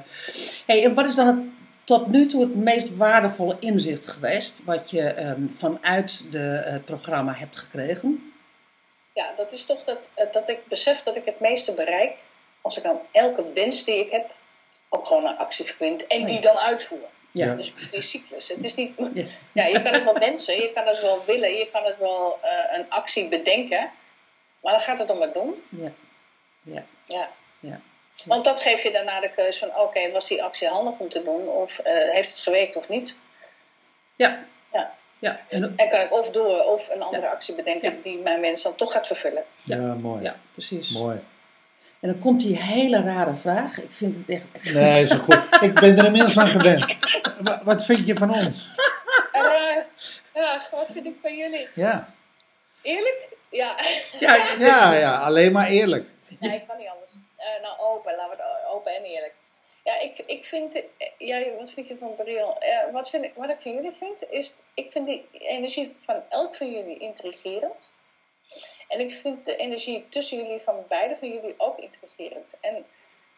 hey, 0.66 0.84
en 0.84 0.94
wat 0.94 1.06
is 1.06 1.14
dan 1.14 1.26
het, 1.26 1.36
tot 1.84 2.06
nu 2.06 2.26
toe 2.26 2.40
het 2.40 2.54
meest 2.54 2.96
waardevolle 2.96 3.56
inzicht 3.60 4.06
geweest 4.06 4.64
wat 4.64 4.90
je 4.90 5.02
ehm, 5.02 5.48
vanuit 5.48 6.24
de, 6.30 6.62
het 6.64 6.84
programma 6.84 7.32
hebt 7.34 7.56
gekregen? 7.56 8.31
Ja, 9.12 9.32
dat 9.36 9.52
is 9.52 9.64
toch 9.64 9.84
dat, 9.84 9.98
eh, 10.14 10.32
dat 10.32 10.48
ik 10.48 10.66
besef 10.66 11.02
dat 11.02 11.16
ik 11.16 11.24
het 11.24 11.40
meeste 11.40 11.74
bereik 11.74 12.24
als 12.60 12.78
ik 12.78 12.84
aan 12.84 13.00
elke 13.12 13.52
wens 13.52 13.84
die 13.84 13.96
ik 13.96 14.10
heb 14.10 14.30
ook 14.88 15.06
gewoon 15.06 15.26
een 15.26 15.38
actie 15.38 15.64
verbind 15.64 16.06
en 16.06 16.26
die 16.26 16.40
dan 16.40 16.56
uitvoer. 16.56 17.08
Ja. 17.30 17.54
Dus 17.54 17.72
die 17.90 18.02
cyclus. 18.02 18.48
Het 18.48 18.64
is 18.64 18.74
niet, 18.74 18.94
Ja. 18.96 19.24
ja, 19.62 19.66
je 19.66 19.82
kan 19.82 19.92
het 19.92 20.04
wel 20.04 20.18
wensen, 20.18 20.56
je 20.56 20.72
kan 20.72 20.86
het 20.86 21.00
wel 21.00 21.24
willen, 21.24 21.52
je 21.56 21.70
kan 21.70 21.84
het 21.84 21.98
wel 21.98 22.38
eh, 22.42 22.78
een 22.78 22.90
actie 22.90 23.28
bedenken, 23.28 23.90
maar 24.60 24.72
dan 24.72 24.82
gaat 24.82 24.98
het 24.98 25.10
om 25.10 25.20
het 25.20 25.34
doen. 25.34 25.64
Ja. 25.68 25.92
Ja. 26.62 26.84
Ja. 27.04 27.28
Ja. 27.60 27.80
Want 28.24 28.44
dat 28.44 28.60
geeft 28.60 28.82
je 28.82 28.90
daarna 28.90 29.20
de 29.20 29.32
keuze 29.32 29.58
van, 29.58 29.76
oké, 29.76 30.10
was 30.10 30.28
die 30.28 30.42
actie 30.42 30.68
handig 30.68 30.98
om 30.98 31.08
te 31.08 31.22
doen 31.22 31.48
of 31.48 31.78
eh, 31.78 32.10
heeft 32.10 32.30
het 32.30 32.40
gewerkt 32.40 32.76
of 32.76 32.88
niet? 32.88 33.16
Ja. 34.16 34.44
Ja. 34.72 34.94
Ja. 35.22 35.40
En, 35.48 35.72
En 35.76 35.88
kan 35.90 36.00
ik 36.00 36.12
of 36.12 36.30
door 36.30 36.64
of 36.64 36.88
een 36.90 37.02
andere 37.02 37.22
Ja. 37.22 37.30
actie 37.30 37.54
bedenken 37.54 37.90
Ja. 37.94 37.96
die 38.02 38.18
mijn 38.18 38.40
wens 38.40 38.62
dan 38.62 38.74
toch 38.74 38.92
gaat 38.92 39.06
vervullen. 39.06 39.44
Ja, 39.64 39.76
Ja. 39.76 39.94
mooi. 39.94 40.22
ja, 40.22 40.36
precies. 40.52 40.90
Mooi. 40.90 41.22
En 42.00 42.08
dan 42.08 42.18
komt 42.18 42.40
die 42.40 42.56
hele 42.62 43.02
rare 43.02 43.34
vraag. 43.36 43.78
Ik 43.80 43.94
vind 43.94 44.14
het 44.16 44.28
echt... 44.28 44.44
Nee, 44.74 45.02
is 45.02 45.10
goed. 45.12 45.38
Ik 45.60 45.74
ben 45.74 45.98
er 45.98 46.04
inmiddels 46.04 46.38
aan 46.38 46.48
gewend. 46.48 46.96
Wa- 47.40 47.60
Wat 47.64 47.84
vind 47.84 48.06
je 48.06 48.14
van 48.14 48.30
ons? 48.34 48.68
Eh, 49.32 49.42
ja, 50.34 50.62
wat 50.70 50.90
vind 50.92 51.06
ik 51.06 51.16
van 51.22 51.36
jullie? 51.36 51.68
Ja, 51.74 52.14
Eerlijk? 52.82 53.28
Ja. 53.50 53.76
Ja, 54.20 54.36
ja, 54.58 54.92
ja 54.94 55.18
alleen 55.20 55.52
maar 55.52 55.66
eerlijk. 55.68 56.08
Nee, 56.38 56.54
ik 56.56 56.66
kan 56.68 56.76
niet 56.78 56.88
anders. 56.88 57.10
Eh, 57.36 57.46
nou, 57.62 57.78
open. 57.80 58.14
Laten 58.16 58.36
we 58.36 58.42
het 58.42 58.72
open 58.74 58.96
en 58.96 59.02
eerlijk. 59.02 59.32
Ja, 59.84 59.98
ik, 60.00 60.18
ik 60.18 60.44
vind... 60.44 60.74
eh, 60.74 61.08
Ja, 61.18 61.50
wat 61.56 61.70
vind 61.70 61.88
je 61.88 61.98
van 61.98 62.14
Briel? 62.16 62.58
Eh, 62.58 62.92
wat, 62.92 63.10
vind 63.10 63.24
ik, 63.24 63.34
wat 63.34 63.50
ik 63.50 63.60
van 63.60 63.72
jullie 63.72 63.92
vind, 63.92 64.30
is... 64.30 64.62
Ik 64.74 64.92
vind 64.92 65.06
die 65.06 65.28
energie 65.32 65.96
van 66.04 66.22
elk 66.28 66.56
van 66.56 66.70
jullie 66.70 66.98
intrigerend. 66.98 67.92
En 68.88 69.00
ik 69.00 69.12
vind 69.12 69.44
de 69.44 69.56
energie 69.56 70.08
tussen 70.08 70.38
jullie, 70.38 70.60
van 70.60 70.84
beide 70.88 71.16
van 71.16 71.28
jullie, 71.28 71.54
ook 71.56 71.78
intrigerend. 71.78 72.58
En 72.60 72.86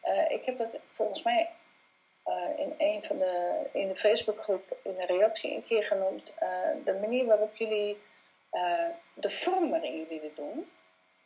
eh, 0.01 0.31
ik 0.31 0.45
heb 0.45 0.59
dat 0.59 0.79
volgens 0.93 1.23
mij 1.23 1.51
in 2.57 2.75
een 2.79 3.05
van 3.05 3.19
de... 3.19 3.65
In 3.73 3.89
de 3.89 3.97
Facebookgroep 3.97 4.77
in 4.83 5.01
een 5.01 5.07
reactie 5.07 5.55
een 5.55 5.65
keer 5.65 5.85
genoemd. 5.85 6.35
de 6.85 6.95
manier 7.01 7.25
waarop 7.25 7.57
jullie... 7.57 8.03
de 9.15 9.31
vorm 9.31 9.71
waarin 9.71 9.97
jullie 9.97 10.21
dit 10.21 10.37
doen 10.37 10.71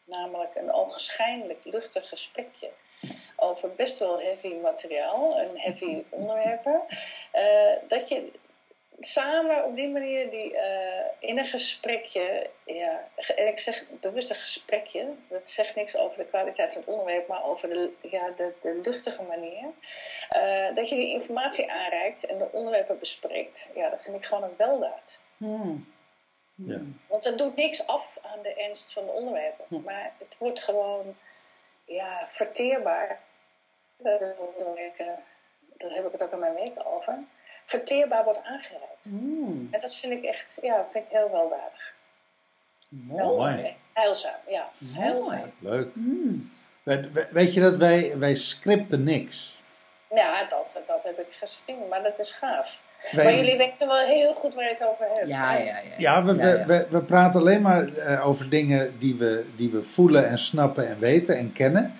namelijk 0.08 0.54
een 0.54 0.72
ogenschijnlijk 0.72 1.60
luchtig 1.64 2.08
gesprekje 2.08 2.70
over 3.36 3.74
best 3.74 3.98
wel 3.98 4.20
heavy 4.20 4.54
materiaal 4.54 5.38
en 5.38 5.50
heavy 5.54 6.02
onderwerpen. 6.08 6.82
eh, 7.32 7.72
dat 7.88 8.08
je 8.08 8.30
samen 9.00 9.64
op 9.64 9.76
die 9.76 9.88
manier 9.88 10.30
die, 10.30 10.56
eh, 10.56 11.04
in 11.18 11.38
een 11.38 11.46
gesprekje, 11.46 12.50
ja, 12.64 13.08
en 13.36 13.48
ik 13.48 13.58
zeg 13.58 13.84
bewust 14.00 14.30
een 14.30 14.36
gesprekje, 14.36 15.06
dat 15.28 15.48
zegt 15.48 15.74
niks 15.74 15.96
over 15.96 16.18
de 16.18 16.24
kwaliteit 16.24 16.72
van 16.72 16.82
het 16.82 16.90
onderwerp, 16.90 17.28
maar 17.28 17.44
over 17.44 17.68
de, 17.68 17.92
ja, 18.00 18.30
de, 18.30 18.52
de 18.60 18.80
luchtige 18.84 19.22
manier, 19.22 19.64
eh, 20.28 20.74
dat 20.74 20.88
je 20.88 20.94
die 20.94 21.12
informatie 21.12 21.70
aanreikt 21.72 22.26
en 22.26 22.38
de 22.38 22.48
onderwerpen 22.52 22.98
bespreekt. 22.98 23.72
Ja, 23.74 23.90
dat 23.90 24.02
vind 24.02 24.16
ik 24.16 24.24
gewoon 24.24 24.42
een 24.42 24.56
weldaad. 24.56 25.20
Hmm. 25.36 25.96
Ja. 26.66 26.80
Want 27.08 27.24
het 27.24 27.38
doet 27.38 27.56
niks 27.56 27.86
af 27.86 28.18
aan 28.22 28.42
de 28.42 28.54
ernst 28.54 28.92
van 28.92 29.04
de 29.04 29.12
onderwerpen. 29.12 29.64
Hm. 29.68 29.80
Maar 29.84 30.12
het 30.18 30.36
wordt 30.38 30.62
gewoon 30.62 31.16
ja, 31.84 32.26
verteerbaar. 32.28 33.20
Dat, 33.96 34.20
is 34.20 34.34
eh, 34.96 35.06
daar 35.76 35.90
heb 35.90 36.06
ik 36.06 36.12
het 36.12 36.22
ook 36.22 36.32
in 36.32 36.38
mijn 36.38 36.54
weken 36.54 36.86
over. 36.86 37.18
Verteerbaar 37.64 38.24
wordt 38.24 38.42
aangereikt. 38.42 39.04
Hmm. 39.04 39.68
En 39.70 39.80
dat 39.80 39.94
vind 39.94 40.12
ik 40.12 40.24
echt 40.24 40.58
ja, 40.62 40.86
vind 40.90 41.04
ik 41.04 41.10
heel 41.10 41.30
weldadig. 41.30 41.94
Mooi. 42.88 43.24
Mooi. 43.24 43.76
Heilzaam, 43.92 44.40
ja. 44.46 44.70
Mooi. 44.78 44.94
Heilzaam. 45.00 45.52
Leuk. 45.58 45.92
Hmm. 45.94 46.52
We- 46.82 47.10
we- 47.12 47.28
Weet 47.30 47.54
je 47.54 47.60
dat 47.60 47.76
wij, 47.76 48.18
wij 48.18 48.34
scripten 48.34 49.02
niks. 49.04 49.57
Ja, 50.14 50.44
dat, 50.48 50.80
dat 50.86 51.02
heb 51.04 51.18
ik 51.18 51.26
gezien, 51.30 51.88
maar 51.90 52.02
dat 52.02 52.18
is 52.18 52.30
gaaf. 52.30 52.82
Wij- 53.10 53.24
Maar 53.24 53.34
jullie 53.34 53.56
weten 53.56 53.86
wel 53.88 54.06
heel 54.06 54.32
goed 54.32 54.54
waar 54.54 54.64
je 54.64 54.70
het 54.70 54.86
over 54.86 55.06
hebt. 55.14 55.28
Ja, 55.28 55.52
ja, 55.56 55.64
ja. 55.64 55.82
Ja, 55.96 56.24
we, 56.24 56.34
we, 56.36 56.64
we, 56.66 56.86
we 56.90 57.02
praten 57.04 57.40
alleen 57.40 57.62
maar 57.62 57.88
eh, 57.94 58.26
over 58.28 58.50
dingen 58.50 58.98
die 58.98 59.14
we, 59.16 59.46
die 59.56 59.70
we 59.70 59.82
voelen 59.82 60.28
en 60.28 60.38
snappen 60.38 60.88
en 60.88 60.98
weten 60.98 61.36
en 61.36 61.52
kennen. 61.52 61.94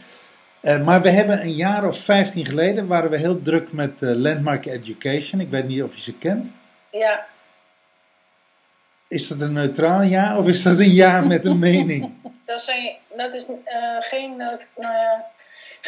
Eh, 0.60 0.84
maar 0.84 1.02
we 1.02 1.10
hebben 1.10 1.40
een 1.40 1.54
jaar 1.54 1.86
of 1.86 1.98
15 1.98 2.46
geleden 2.46 2.86
waren 2.86 3.10
we 3.10 3.18
heel 3.18 3.42
druk 3.42 3.72
met 3.72 4.02
eh, 4.02 4.10
Landmark 4.14 4.66
Education. 4.66 5.40
Ik 5.40 5.50
weet 5.50 5.66
niet 5.68 5.82
of 5.82 5.94
je 5.94 6.00
ze 6.00 6.18
kent. 6.18 6.52
Ja, 6.90 7.26
Is 9.08 9.28
dat 9.28 9.40
een 9.40 9.52
neutraal 9.52 10.02
ja 10.02 10.38
of 10.38 10.46
is 10.48 10.62
dat 10.62 10.78
een 10.78 10.90
ja 10.94 11.20
met 11.20 11.46
een 11.46 11.58
mening? 11.70 12.12
dat, 12.44 12.62
zijn, 12.62 12.96
dat 13.16 13.32
is 13.34 13.46
eh, 13.64 13.80
geen, 14.00 14.36
nou 14.36 14.58
ja, 14.76 15.26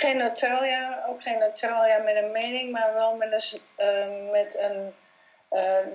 geen 0.01 0.17
neutraal 0.17 0.65
ja, 0.65 1.05
ook 1.09 1.23
geen 1.23 1.39
neutraal 1.39 1.87
ja 1.87 1.99
met 1.99 2.17
een 2.17 2.33
mening, 2.33 2.73
maar 2.73 2.95
wel 2.95 3.17
met 3.17 3.33
een, 3.33 3.61
eh, 3.87 4.33
met 4.33 4.59
een 4.61 4.93
eh, 5.49 5.87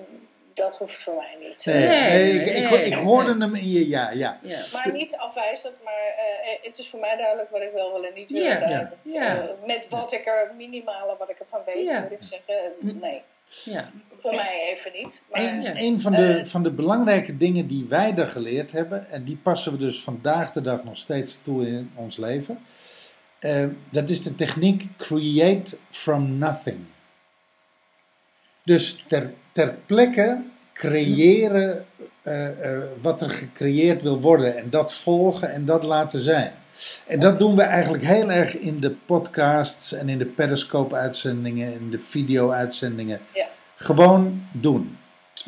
dat 0.53 0.77
hoeft 0.77 1.03
voor 1.03 1.15
mij 1.15 1.47
niet. 1.47 1.65
Nee, 1.65 1.87
Nee, 1.87 2.09
nee, 2.09 2.31
ik, 2.31 2.45
ik, 2.63 2.69
nee, 2.69 2.85
ik 2.85 2.93
hoorde 2.93 3.35
hem 3.39 3.55
in 3.55 3.71
je 3.71 3.89
ja. 3.89 4.09
ja. 4.11 4.39
Ja. 4.41 4.59
Maar 4.73 4.91
niet 4.93 5.15
afwijzend, 5.17 5.79
maar 5.83 5.93
eh, 6.17 6.65
het 6.67 6.77
is 6.77 6.89
voor 6.89 6.99
mij 6.99 7.15
duidelijk 7.17 7.49
wat 7.49 7.61
ik 7.61 7.71
wel 7.73 7.93
wil 7.93 8.05
en 8.05 8.13
niet 8.13 8.29
wil. 8.29 8.43
Ja, 8.43 8.59
Daar 8.59 8.93
ja, 9.01 9.45
met 9.65 9.87
wat 9.89 10.11
ik 10.13 10.25
er, 10.25 10.51
minimale 10.57 11.15
wat 11.19 11.29
ik 11.29 11.39
ervan 11.39 11.59
weet, 11.65 11.89
Ja. 11.89 12.01
moet 12.01 12.11
ik 12.11 12.23
zeggen, 12.23 12.55
eh, 12.55 12.93
nee. 13.01 13.21
Ja. 13.63 13.89
Voor 14.17 14.35
mij 14.35 14.75
even 14.75 14.91
niet. 14.93 15.21
Maar, 15.31 15.41
Een, 15.41 15.61
Ja. 15.61 15.71
een 15.75 15.99
van, 15.99 16.11
de, 16.11 16.45
van 16.45 16.63
de 16.63 16.71
belangrijke 16.71 17.37
dingen 17.37 17.67
die 17.67 17.85
wij 17.89 18.13
er 18.15 18.27
geleerd 18.27 18.71
hebben, 18.71 19.07
en 19.09 19.23
die 19.23 19.37
passen 19.37 19.71
we 19.71 19.77
dus 19.77 20.03
vandaag 20.03 20.51
de 20.51 20.61
dag 20.61 20.83
nog 20.83 20.97
steeds 20.97 21.41
toe 21.41 21.67
in 21.67 21.91
ons 21.95 22.17
leven, 22.17 22.65
eh, 23.45 23.67
dat 23.89 24.09
is 24.09 24.23
de 24.23 24.35
techniek 24.35 24.87
create 24.97 25.77
from 25.89 26.37
nothing. 26.37 26.85
Dus 28.63 29.03
ter, 29.07 29.33
ter 29.51 29.75
plekke 29.85 30.41
creëren 30.73 31.85
eh, 32.21 32.75
eh, 32.75 32.83
wat 33.01 33.21
er 33.21 33.29
gecreëerd 33.29 34.01
wil 34.01 34.21
worden 34.21 34.57
en 34.57 34.69
dat 34.69 34.93
volgen 34.93 35.51
en 35.51 35.65
dat 35.65 35.83
laten 35.83 36.19
zijn. 36.19 36.53
En 37.07 37.19
dat 37.19 37.39
doen 37.39 37.55
we 37.55 37.61
eigenlijk 37.61 38.03
heel 38.03 38.31
erg 38.31 38.57
in 38.57 38.79
de 38.79 38.91
podcasts 38.91 39.93
en 39.93 40.09
in 40.09 40.17
de 40.17 40.25
Periscope-uitzendingen, 40.25 41.73
in 41.73 41.91
de 41.91 41.99
video-uitzendingen. 41.99 43.21
Ja. 43.33 43.47
Gewoon 43.75 44.47
doen. 44.53 44.97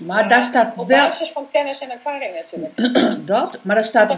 Maar 0.05 0.29
daar 0.29 0.43
staat 0.43 0.77
Op 0.77 0.87
wel 0.87 0.97
basis 0.97 1.31
van 1.31 1.47
kennis 1.51 1.81
en 1.81 1.91
ervaring 1.91 2.33
natuurlijk. 2.33 3.25
dat, 3.27 3.59
maar 3.63 3.75
daar 3.75 3.83
staat, 3.83 4.17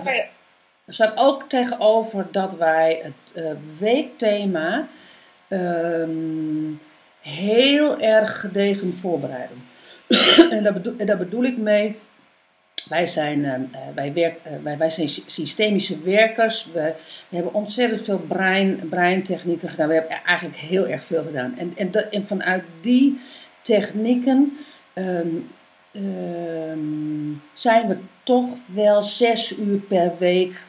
er 0.90 0.96
staat 0.96 1.18
ook 1.18 1.50
tegenover 1.50 2.28
dat 2.32 2.56
wij 2.58 3.02
het 3.04 3.44
eh, 3.44 3.52
weekthema 3.80 4.88
ehm, 5.48 6.74
heel 7.22 8.00
erg 8.00 8.40
gedegen 8.40 8.94
voorbereiden. 8.94 9.58
en, 10.52 10.64
daar 10.64 10.74
bedoel, 10.74 10.94
en 10.98 11.18
bedoel 11.18 11.44
ik 11.44 11.58
mee. 11.58 12.00
Wij 12.88 13.08
zijn, 13.08 13.46
eh, 13.46 13.54
eh, 13.54 13.60
wij, 13.96 14.14
werk, 14.14 14.40
eh, 14.44 14.78
wij, 14.78 14.90
zijn 14.90 15.10
sy- 15.10 15.24
systemische 15.26 16.02
werkers. 16.02 16.66
We, 16.74 16.94
we 17.30 17.36
hebben 17.36 17.54
ontzettend 17.54 18.02
veel 18.02 18.20
brein, 18.20 18.90
breintechnieken 18.90 19.70
gedaan. 19.70 19.88
We 19.88 19.94
hebben 19.94 20.12
e- 20.12 20.22
eigenlijk 20.26 20.58
heel 20.58 20.88
erg 20.88 21.06
veel 21.06 21.24
gedaan. 21.24 21.58
En, 21.58 21.74
en, 21.76 21.92
dat, 21.92 22.10
en 22.10 22.26
vanuit 22.26 22.64
die 22.82 23.20
technieken 23.62 24.58
ehm, 24.94 25.28
ehm, 25.92 27.34
zijn 27.54 27.88
we 27.88 27.98
toch 28.30 28.48
wel 28.66 29.02
zes 29.02 29.58
uur 29.58 29.78
per 29.78 30.12
week 30.18 30.64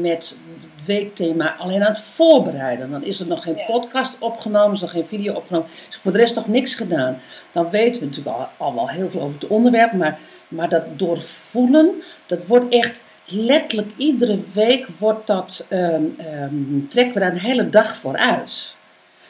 met 0.00 0.38
het 0.56 0.68
weekthema 0.84 1.56
alleen 1.58 1.82
aan 1.82 1.92
het 1.92 2.00
voorbereiden. 2.00 2.90
Dan 2.90 3.04
is 3.04 3.20
er 3.20 3.26
nog 3.26 3.42
geen 3.42 3.56
Ja. 3.56 3.64
podcast 3.64 4.16
opgenomen, 4.18 4.72
is 4.72 4.78
er 4.78 4.84
nog 4.84 4.94
geen 4.94 5.06
video 5.06 5.34
opgenomen. 5.34 5.68
Is 5.88 5.96
voor 5.96 6.12
de 6.12 6.18
rest 6.18 6.34
toch 6.34 6.48
niks 6.48 6.74
gedaan. 6.74 7.18
Dan 7.52 7.70
weten 7.70 8.00
we 8.00 8.06
natuurlijk 8.06 8.36
al, 8.36 8.48
al 8.56 8.74
wel 8.74 8.88
heel 8.88 9.10
veel 9.10 9.20
over 9.20 9.40
het 9.40 9.48
onderwerp, 9.48 9.92
maar, 9.92 10.18
maar 10.48 10.68
dat 10.68 10.98
doorvoelen, 10.98 12.02
dat 12.26 12.46
wordt 12.46 12.74
echt 12.74 13.04
letterlijk 13.24 13.90
iedere 13.96 14.38
week 14.52 14.86
wordt 14.98 15.26
dat, 15.26 15.66
ehm, 15.68 16.04
ehm, 16.18 16.86
trekken 16.88 17.14
we 17.14 17.20
daar 17.20 17.32
een 17.32 17.38
hele 17.38 17.68
dag 17.68 17.96
voor 17.96 18.16
uit. 18.16 18.76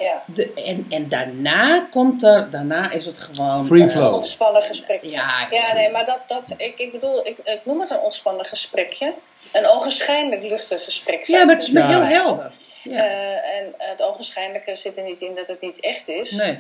Ja. 0.01 0.23
De, 0.27 0.53
en, 0.53 0.87
en 0.89 1.09
daarna 1.09 1.87
komt 1.91 2.23
er, 2.23 2.51
daarna 2.51 2.91
is 2.91 3.07
het 3.07 3.19
gewoon... 3.19 3.67
Free 3.67 3.91
eh, 3.91 4.15
ontspannen 4.15 4.63
gesprek. 4.63 5.03
Ja, 5.03 5.47
Ja, 5.51 5.73
nee, 5.75 5.91
maar 5.91 6.07
dat, 6.07 6.21
dat 6.27 6.55
ik, 6.57 6.79
ik 6.79 6.93
bedoel, 6.93 7.27
ik, 7.27 7.39
ik 7.45 7.61
noem 7.65 7.81
het 7.81 7.91
een 7.91 8.01
ontspannen 8.01 8.45
gesprekje. 8.45 9.15
Een 9.53 9.67
ogenschijnlijk 9.67 10.43
luchtig 10.43 10.85
gesprek. 10.85 11.25
Ja, 11.27 11.45
maar 11.45 11.55
het 11.55 11.63
is 11.63 11.71
me 11.71 11.81
Ja. 11.81 11.87
heel 11.89 12.05
helder. 12.05 12.53
Ja. 12.83 13.05
Eh, 13.05 13.59
en 13.59 13.75
het 13.79 14.03
ogenschijnlijke 14.03 14.77
zit 14.77 14.97
er 14.97 15.05
niet 15.05 15.21
in 15.21 15.35
dat 15.35 15.49
het 15.49 15.61
niet 15.61 15.81
echt 15.81 16.09
is. 16.09 16.31
Nee. 16.31 16.59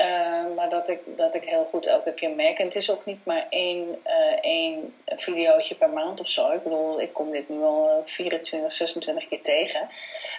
Eh, 0.00 0.54
maar 0.56 0.68
dat 0.68 0.88
ik, 0.88 1.00
dat 1.16 1.34
ik 1.34 1.48
heel 1.48 1.64
goed 1.70 1.86
elke 1.86 2.14
keer 2.14 2.30
merk. 2.30 2.58
En 2.58 2.64
het 2.64 2.74
is 2.76 2.90
ook 2.90 3.04
niet 3.04 3.24
maar 3.24 3.46
één, 3.50 4.00
eh 4.04 4.36
één 4.40 4.94
videootje 5.06 5.74
per 5.74 5.90
maand 5.90 6.20
of 6.20 6.28
zo. 6.28 6.50
Ik 6.52 6.62
bedoel, 6.62 7.00
ik 7.00 7.12
kom 7.12 7.30
dit 7.30 7.48
nu 7.48 7.62
al 7.62 7.88
eh, 7.88 8.06
24, 8.12 8.72
26 8.72 9.28
keer 9.28 9.42
tegen. 9.42 9.88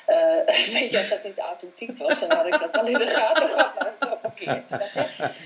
Eh, 0.05 0.17
weet 0.73 0.91
je, 0.91 0.97
als 0.97 1.09
dat 1.09 1.23
niet 1.23 1.37
authentiek 1.39 1.97
was, 1.97 2.19
dan 2.19 2.31
had 2.31 2.45
ik 2.45 2.59
dat 2.59 2.75
wel 2.75 2.87
in 2.87 2.97
de 2.97 3.07
gaten 3.07 3.47
gehad. 3.47 3.79
Maar 3.79 3.93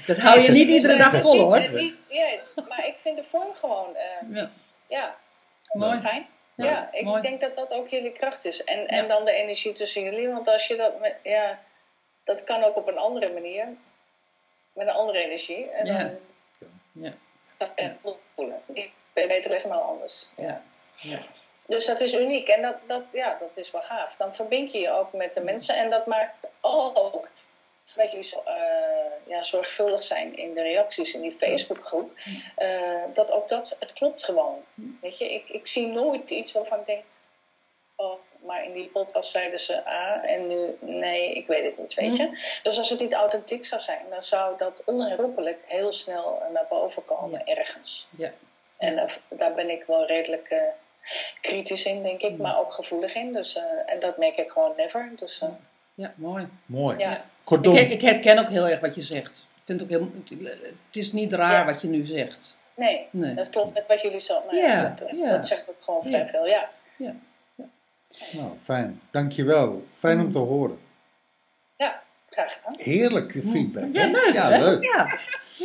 dat 0.07 0.17
hou 0.17 0.39
je 0.39 0.51
niet 0.51 0.67
Dus, 0.67 0.75
iedere 0.75 0.93
eh, 0.93 0.99
dag 1.11 1.21
vol 1.21 1.39
hoor. 1.39 1.55
eh, 1.55 1.71
niet- 1.71 1.95
ja, 2.07 2.27
maar 2.67 2.87
ik 2.87 2.95
vind 2.97 3.17
de 3.17 3.23
vorm 3.23 3.53
gewoon, 3.55 3.95
eh, 3.95 4.29
Ja, 4.31 4.51
ja, 4.87 5.15
mooi. 5.71 5.99
fijn. 5.99 6.27
Ja, 6.55 6.65
Ja, 6.65 6.89
ik 6.91 7.03
mooi. 7.05 7.21
denk 7.21 7.39
dat 7.41 7.55
dat 7.55 7.71
ook 7.71 7.87
jullie 7.89 8.11
kracht 8.11 8.45
is. 8.45 8.63
En, 8.63 8.87
en 8.87 9.07
dan 9.07 9.25
de 9.25 9.31
energie 9.31 9.71
tussen 9.71 10.03
jullie. 10.03 10.29
Want 10.29 10.47
als 10.47 10.67
je 10.67 10.75
dat, 10.75 10.99
met, 10.99 11.15
ja, 11.23 11.59
dat 12.23 12.43
kan 12.43 12.63
ook 12.63 12.75
op 12.75 12.87
een 12.87 12.97
andere 12.97 13.33
manier. 13.33 13.67
Met 14.75 14.87
een 14.87 14.93
andere 14.93 15.19
energie. 15.19 15.69
En 15.69 15.85
Ja. 15.85 15.97
dan 15.97 16.69
Ja, 16.91 17.13
kan 17.57 17.69
je 17.75 17.83
het 18.03 18.15
voelen. 18.35 18.61
Ik 18.73 18.91
ben 19.13 19.27
beter 19.27 19.51
helemaal 19.51 19.81
anders. 19.81 20.29
ja, 20.37 20.63
ja. 21.01 21.19
Dus 21.67 21.85
dat 21.85 21.99
is 22.01 22.13
uniek. 22.13 22.47
En 22.47 22.61
dat, 22.61 22.75
dat, 22.87 23.01
ja, 23.11 23.37
dat 23.39 23.49
is 23.57 23.71
wel 23.71 23.81
gaaf. 23.81 24.15
Dan 24.15 24.35
verbind 24.35 24.71
je 24.71 24.79
je 24.79 24.89
ook 24.91 25.13
met 25.13 25.33
de 25.33 25.41
mensen. 25.41 25.75
En 25.77 25.89
dat 25.89 26.05
maakt 26.05 26.49
ook 26.61 27.29
dat 27.95 28.09
jullie 28.11 28.23
zo, 28.25 28.41
eh, 28.45 28.53
ja, 29.27 29.43
zorgvuldig 29.43 30.03
zijn 30.03 30.37
in 30.37 30.53
de 30.53 30.61
reacties 30.61 31.13
in 31.13 31.21
die 31.21 31.35
Facebookgroep. 31.37 32.17
eh, 32.55 33.03
dat 33.13 33.31
ook 33.31 33.49
dat, 33.49 33.75
het 33.79 33.93
klopt 33.93 34.23
gewoon. 34.23 34.63
Weet 35.01 35.17
je, 35.17 35.33
ik, 35.33 35.49
ik 35.49 35.67
zie 35.67 35.87
nooit 35.87 36.29
iets 36.29 36.51
waarvan 36.51 36.79
ik 36.79 36.85
denk, 36.85 37.03
oh, 37.95 38.19
maar 38.45 38.65
in 38.65 38.73
die 38.73 38.87
podcast 38.87 39.31
zeiden 39.31 39.59
ze 39.59 39.87
A 39.87 40.23
en 40.23 40.47
nu 40.47 40.77
nee, 40.79 41.33
ik 41.33 41.47
weet 41.47 41.63
het 41.63 41.77
niet, 41.77 41.93
weet 41.93 42.17
je. 42.17 42.29
Dus 42.63 42.77
als 42.77 42.89
het 42.89 42.99
niet 42.99 43.13
authentiek 43.13 43.65
zou 43.65 43.81
zijn, 43.81 44.01
dan 44.09 44.23
zou 44.23 44.57
dat 44.57 44.81
onherroepelijk 44.85 45.63
heel 45.67 45.91
snel 45.93 46.41
eh, 46.41 46.51
naar 46.53 46.65
boven 46.69 47.05
komen 47.05 47.45
ergens. 47.47 48.07
ja. 48.17 48.31
En 48.77 48.97
eh, 48.97 49.11
daar 49.29 49.53
ben 49.53 49.69
ik 49.69 49.83
wel 49.87 50.05
redelijk 50.05 50.49
eh, 50.49 50.61
kritisch 51.41 51.85
in, 51.85 52.03
denk 52.03 52.21
ik, 52.21 52.37
maar 52.37 52.59
ook 52.59 52.73
gevoelig 52.73 53.15
in. 53.15 53.33
Dus, 53.33 53.55
eh, 53.55 53.63
en 53.85 53.99
dat 53.99 54.17
merk 54.17 54.37
ik 54.37 54.49
gewoon 54.51 54.73
never. 54.77 55.11
Dus 55.15 55.41
eh, 55.41 55.49
ja 55.93 56.13
mooi. 56.15 56.47
Mooi. 56.65 56.97
ja. 56.97 57.11
Ik, 57.15 57.21
Kortom, 57.43 57.75
ik 57.75 58.01
herken 58.01 58.37
ook 58.39 58.49
heel 58.49 58.67
erg 58.67 58.79
wat 58.79 58.95
je 58.95 59.01
zegt. 59.01 59.47
Ik 59.55 59.61
vind 59.65 59.79
het 59.81 59.91
ook 59.91 59.97
heel, 59.97 60.09
het 60.87 60.95
is 60.95 61.11
niet 61.11 61.33
raar 61.33 61.51
Ja. 61.51 61.65
wat 61.65 61.81
je 61.81 61.87
nu 61.87 62.05
zegt. 62.05 62.57
Nee, 62.75 63.07
Nee. 63.11 63.33
dat 63.33 63.49
klopt 63.49 63.73
met 63.73 63.87
wat 63.87 64.01
jullie 64.01 64.19
zo. 64.19 64.41
Nou, 64.45 64.57
Ja, 64.57 64.95
dat, 64.99 65.09
ja. 65.17 65.29
dat 65.31 65.47
zegt 65.47 65.69
ook 65.69 65.75
gewoon 65.83 66.03
vrij 66.03 66.19
Ja. 66.19 66.27
veel, 66.27 66.45
ja. 66.47 66.69
Nou, 68.31 68.57
fijn. 68.57 69.01
Dankjewel. 69.11 69.85
Fijn 69.91 70.19
om 70.19 70.31
te 70.31 70.37
horen. 70.37 70.77
Ja, 71.77 72.01
graag 72.29 72.53
gedaan. 72.53 72.73
Heerlijke 72.77 73.41
feedback. 73.41 73.87
Ja, 73.93 74.05
leuk. 74.07 74.33
Ja, 74.33 74.49
leuk. 74.59 74.83
Ja. 74.83 75.19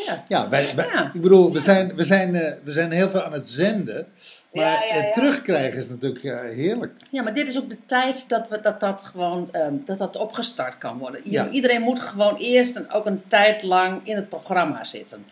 ja. 0.07 0.25
Ja, 0.29 0.49
wij, 0.49 0.75
wij- 0.75 0.87
Ja. 0.87 1.11
ik 1.15 1.21
bedoel, 1.23 1.53
we 1.53 1.61
zijn, 1.61 1.95
we, 1.97 2.05
zijn, 2.05 2.35
eh, 2.35 2.53
we 2.65 2.71
zijn 2.73 2.91
heel 2.93 3.11
veel 3.11 3.23
aan 3.23 3.33
het 3.33 3.47
zenden. 3.47 4.07
Maar 4.53 4.65
Ja, 4.65 4.71
ja, 4.85 4.95
het 4.95 5.05
ja. 5.05 5.11
terugkrijgen 5.11 5.81
is 5.81 5.89
natuurlijk 5.89 6.23
ja, 6.23 6.41
heerlijk. 6.43 6.93
Ja, 7.11 7.23
maar 7.23 7.35
dit 7.35 7.49
is 7.49 7.59
ook 7.59 7.71
de 7.71 7.87
tijd 7.87 8.29
dat 8.29 8.49
we, 8.49 8.61
dat, 8.61 8.81
dat, 8.81 9.03
gewoon, 9.03 9.49
ehm, 9.53 9.75
dat 9.85 9.99
dat 9.99 10.17
opgestart 10.17 10.79
kan 10.79 10.99
worden. 10.99 11.27
Iedereen 11.53 11.83
moet 11.83 12.01
gewoon 12.01 12.37
eerst 12.37 12.77
en 12.77 12.91
ook 12.91 13.07
een 13.07 13.23
tijd 13.29 13.63
lang 13.63 14.01
in 14.07 14.17
het 14.17 14.29
programma 14.29 14.85
zitten. 14.85 15.27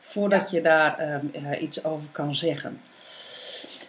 Voordat 0.00 0.50
je 0.50 0.60
daar 0.60 0.98
ehm, 0.98 1.26
eh, 1.32 1.62
iets 1.62 1.84
over 1.84 2.08
kan 2.12 2.34
zeggen. 2.34 2.80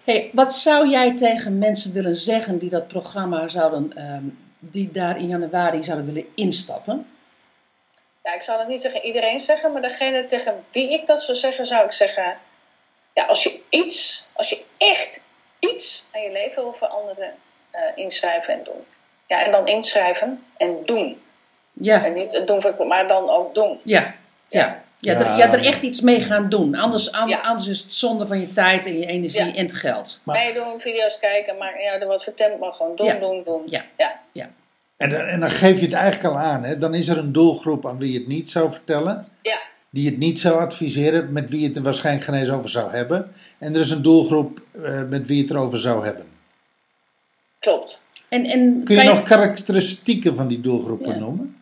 Hey, 0.08 0.30
wat 0.34 0.54
zou 0.54 0.90
jij 0.90 1.16
tegen 1.16 1.58
mensen 1.58 1.94
willen 1.94 2.16
zeggen 2.16 2.58
die 2.58 2.70
dat 2.70 2.88
programma 2.88 3.48
zouden, 3.48 3.92
ehm, 3.96 4.24
die 4.60 4.92
daar 4.92 5.18
in 5.18 5.28
januari 5.28 5.84
zouden 5.84 6.06
willen 6.06 6.32
instappen? 6.36 7.08
Ja, 8.24 8.34
ik 8.34 8.42
zou 8.42 8.58
dat 8.58 8.68
niet 8.68 8.82
tegen 8.82 9.06
iedereen 9.06 9.42
zeggen, 9.42 9.72
maar 9.72 9.82
degene 9.82 10.24
tegen 10.24 10.66
wie 10.72 10.94
ik 10.94 11.06
dat 11.06 11.24
zou 11.24 11.38
zeggen, 11.38 11.66
zou 11.66 11.86
ik 11.86 11.92
zeggen: 11.92 12.38
ja, 13.14 13.26
als 13.26 13.44
je 13.44 13.60
iets, 13.70 14.26
als 14.34 14.50
je 14.50 14.64
echt 14.78 15.26
iets 15.60 16.06
aan 16.14 16.22
je 16.22 16.32
leven 16.32 16.64
wil 16.64 16.74
veranderen, 16.74 17.34
eh, 17.72 17.82
inschrijven 17.96 18.54
en 18.54 18.64
doen. 18.64 18.86
Ja, 19.26 19.46
en 19.46 19.52
dan 19.52 19.68
inschrijven 19.68 20.46
en 20.58 20.86
doen. 20.86 21.22
Ja, 21.74 22.06
En 22.06 22.14
niet 22.14 22.32
het 22.32 22.48
doen, 22.48 22.88
maar 22.88 23.08
dan 23.08 23.30
ook 23.30 23.56
doen. 23.56 23.80
ja, 23.84 24.16
ja. 24.48 24.84
Ja, 25.00 25.12
Ja. 25.14 25.20
er, 25.20 25.38
ja, 25.38 25.54
er 25.54 25.66
echt 25.66 25.82
iets 25.82 26.02
mee 26.02 26.22
gaan 26.22 26.50
doen. 26.50 26.76
Anders, 26.76 27.12
an- 27.12 27.30
Ja. 27.30 27.40
anders 27.40 27.68
is 27.68 27.82
het 27.82 27.94
zonde 27.94 28.28
van 28.28 28.40
je 28.40 28.54
tijd 28.54 28.86
en 28.86 28.98
je 29.00 29.06
energie 29.06 29.40
Ja. 29.46 29.54
en 29.54 29.64
het 29.66 29.74
geld. 29.74 30.20
Maar- 30.24 30.38
Meedoen, 30.38 30.80
video's 30.80 31.20
kijken, 31.20 31.58
maar 31.58 31.82
ja, 31.82 32.00
er 32.00 32.08
wat 32.08 32.24
verteld, 32.24 32.60
maar 32.60 32.74
gewoon 32.74 32.96
doen, 32.96 33.06
Ja. 33.06 33.14
doen, 33.20 33.42
doen. 33.46 33.62
Ja. 33.66 33.86
ja. 33.98 34.20
Ja. 34.32 34.50
En, 34.98 35.10
dan- 35.10 35.22
en 35.26 35.40
dan 35.40 35.50
geef 35.50 35.80
je 35.80 35.86
het 35.86 35.96
eigenlijk 35.96 36.36
al 36.36 36.42
aan. 36.42 36.64
Hè? 36.64 36.78
Dan 36.78 36.94
is 36.94 37.08
er 37.08 37.18
een 37.18 37.32
doelgroep 37.32 37.88
aan 37.88 38.00
wie 38.00 38.12
je 38.12 38.18
het 38.20 38.28
niet 38.28 38.50
zou 38.50 38.72
vertellen. 38.72 39.28
Ja. 39.42 39.58
Die 39.90 40.06
het 40.10 40.18
niet 40.18 40.40
zou 40.40 40.60
adviseren. 40.60 41.34
Met 41.34 41.50
wie 41.50 41.60
je 41.62 41.68
het 41.68 41.76
er 41.76 41.82
waarschijnlijk 41.84 42.26
geen 42.26 42.36
eens 42.36 42.50
over 42.50 42.70
zou 42.70 42.92
hebben. 42.92 43.32
En 43.58 43.74
er 43.76 43.80
is 43.82 43.92
een 43.92 44.02
doelgroep 44.02 44.62
eh, 44.84 45.02
met 45.10 45.28
wie 45.28 45.36
je 45.38 45.42
het 45.42 45.52
erover 45.52 45.78
zou 45.78 46.06
hebben. 46.06 46.26
klopt. 47.60 48.02
En, 48.30 48.46
en 48.46 48.82
Kun 48.84 48.96
je 48.96 49.02
kan 49.04 49.14
nog 49.16 49.24
karakteristieken 49.24 50.36
van 50.36 50.48
die 50.48 50.62
doelgroepen 50.62 51.12
Ja. 51.14 51.20
noemen? 51.20 51.57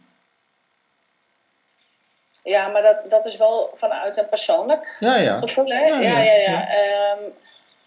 Ja, 2.46 2.68
maar 2.68 2.82
dat, 2.82 3.10
dat 3.10 3.26
is 3.26 3.38
wel 3.38 3.74
vanuit 3.76 4.18
een 4.18 4.30
persoonlijk 4.30 4.98
Ja, 5.00 5.16
ja. 5.18 5.40
gevoel, 5.40 5.66
hè? 5.66 5.86
Ja, 5.86 6.00
Ja, 6.00 6.20
ja, 6.20 6.22
ja, 6.22 6.34
ja. 6.34 6.68
Ehm, 6.70 7.24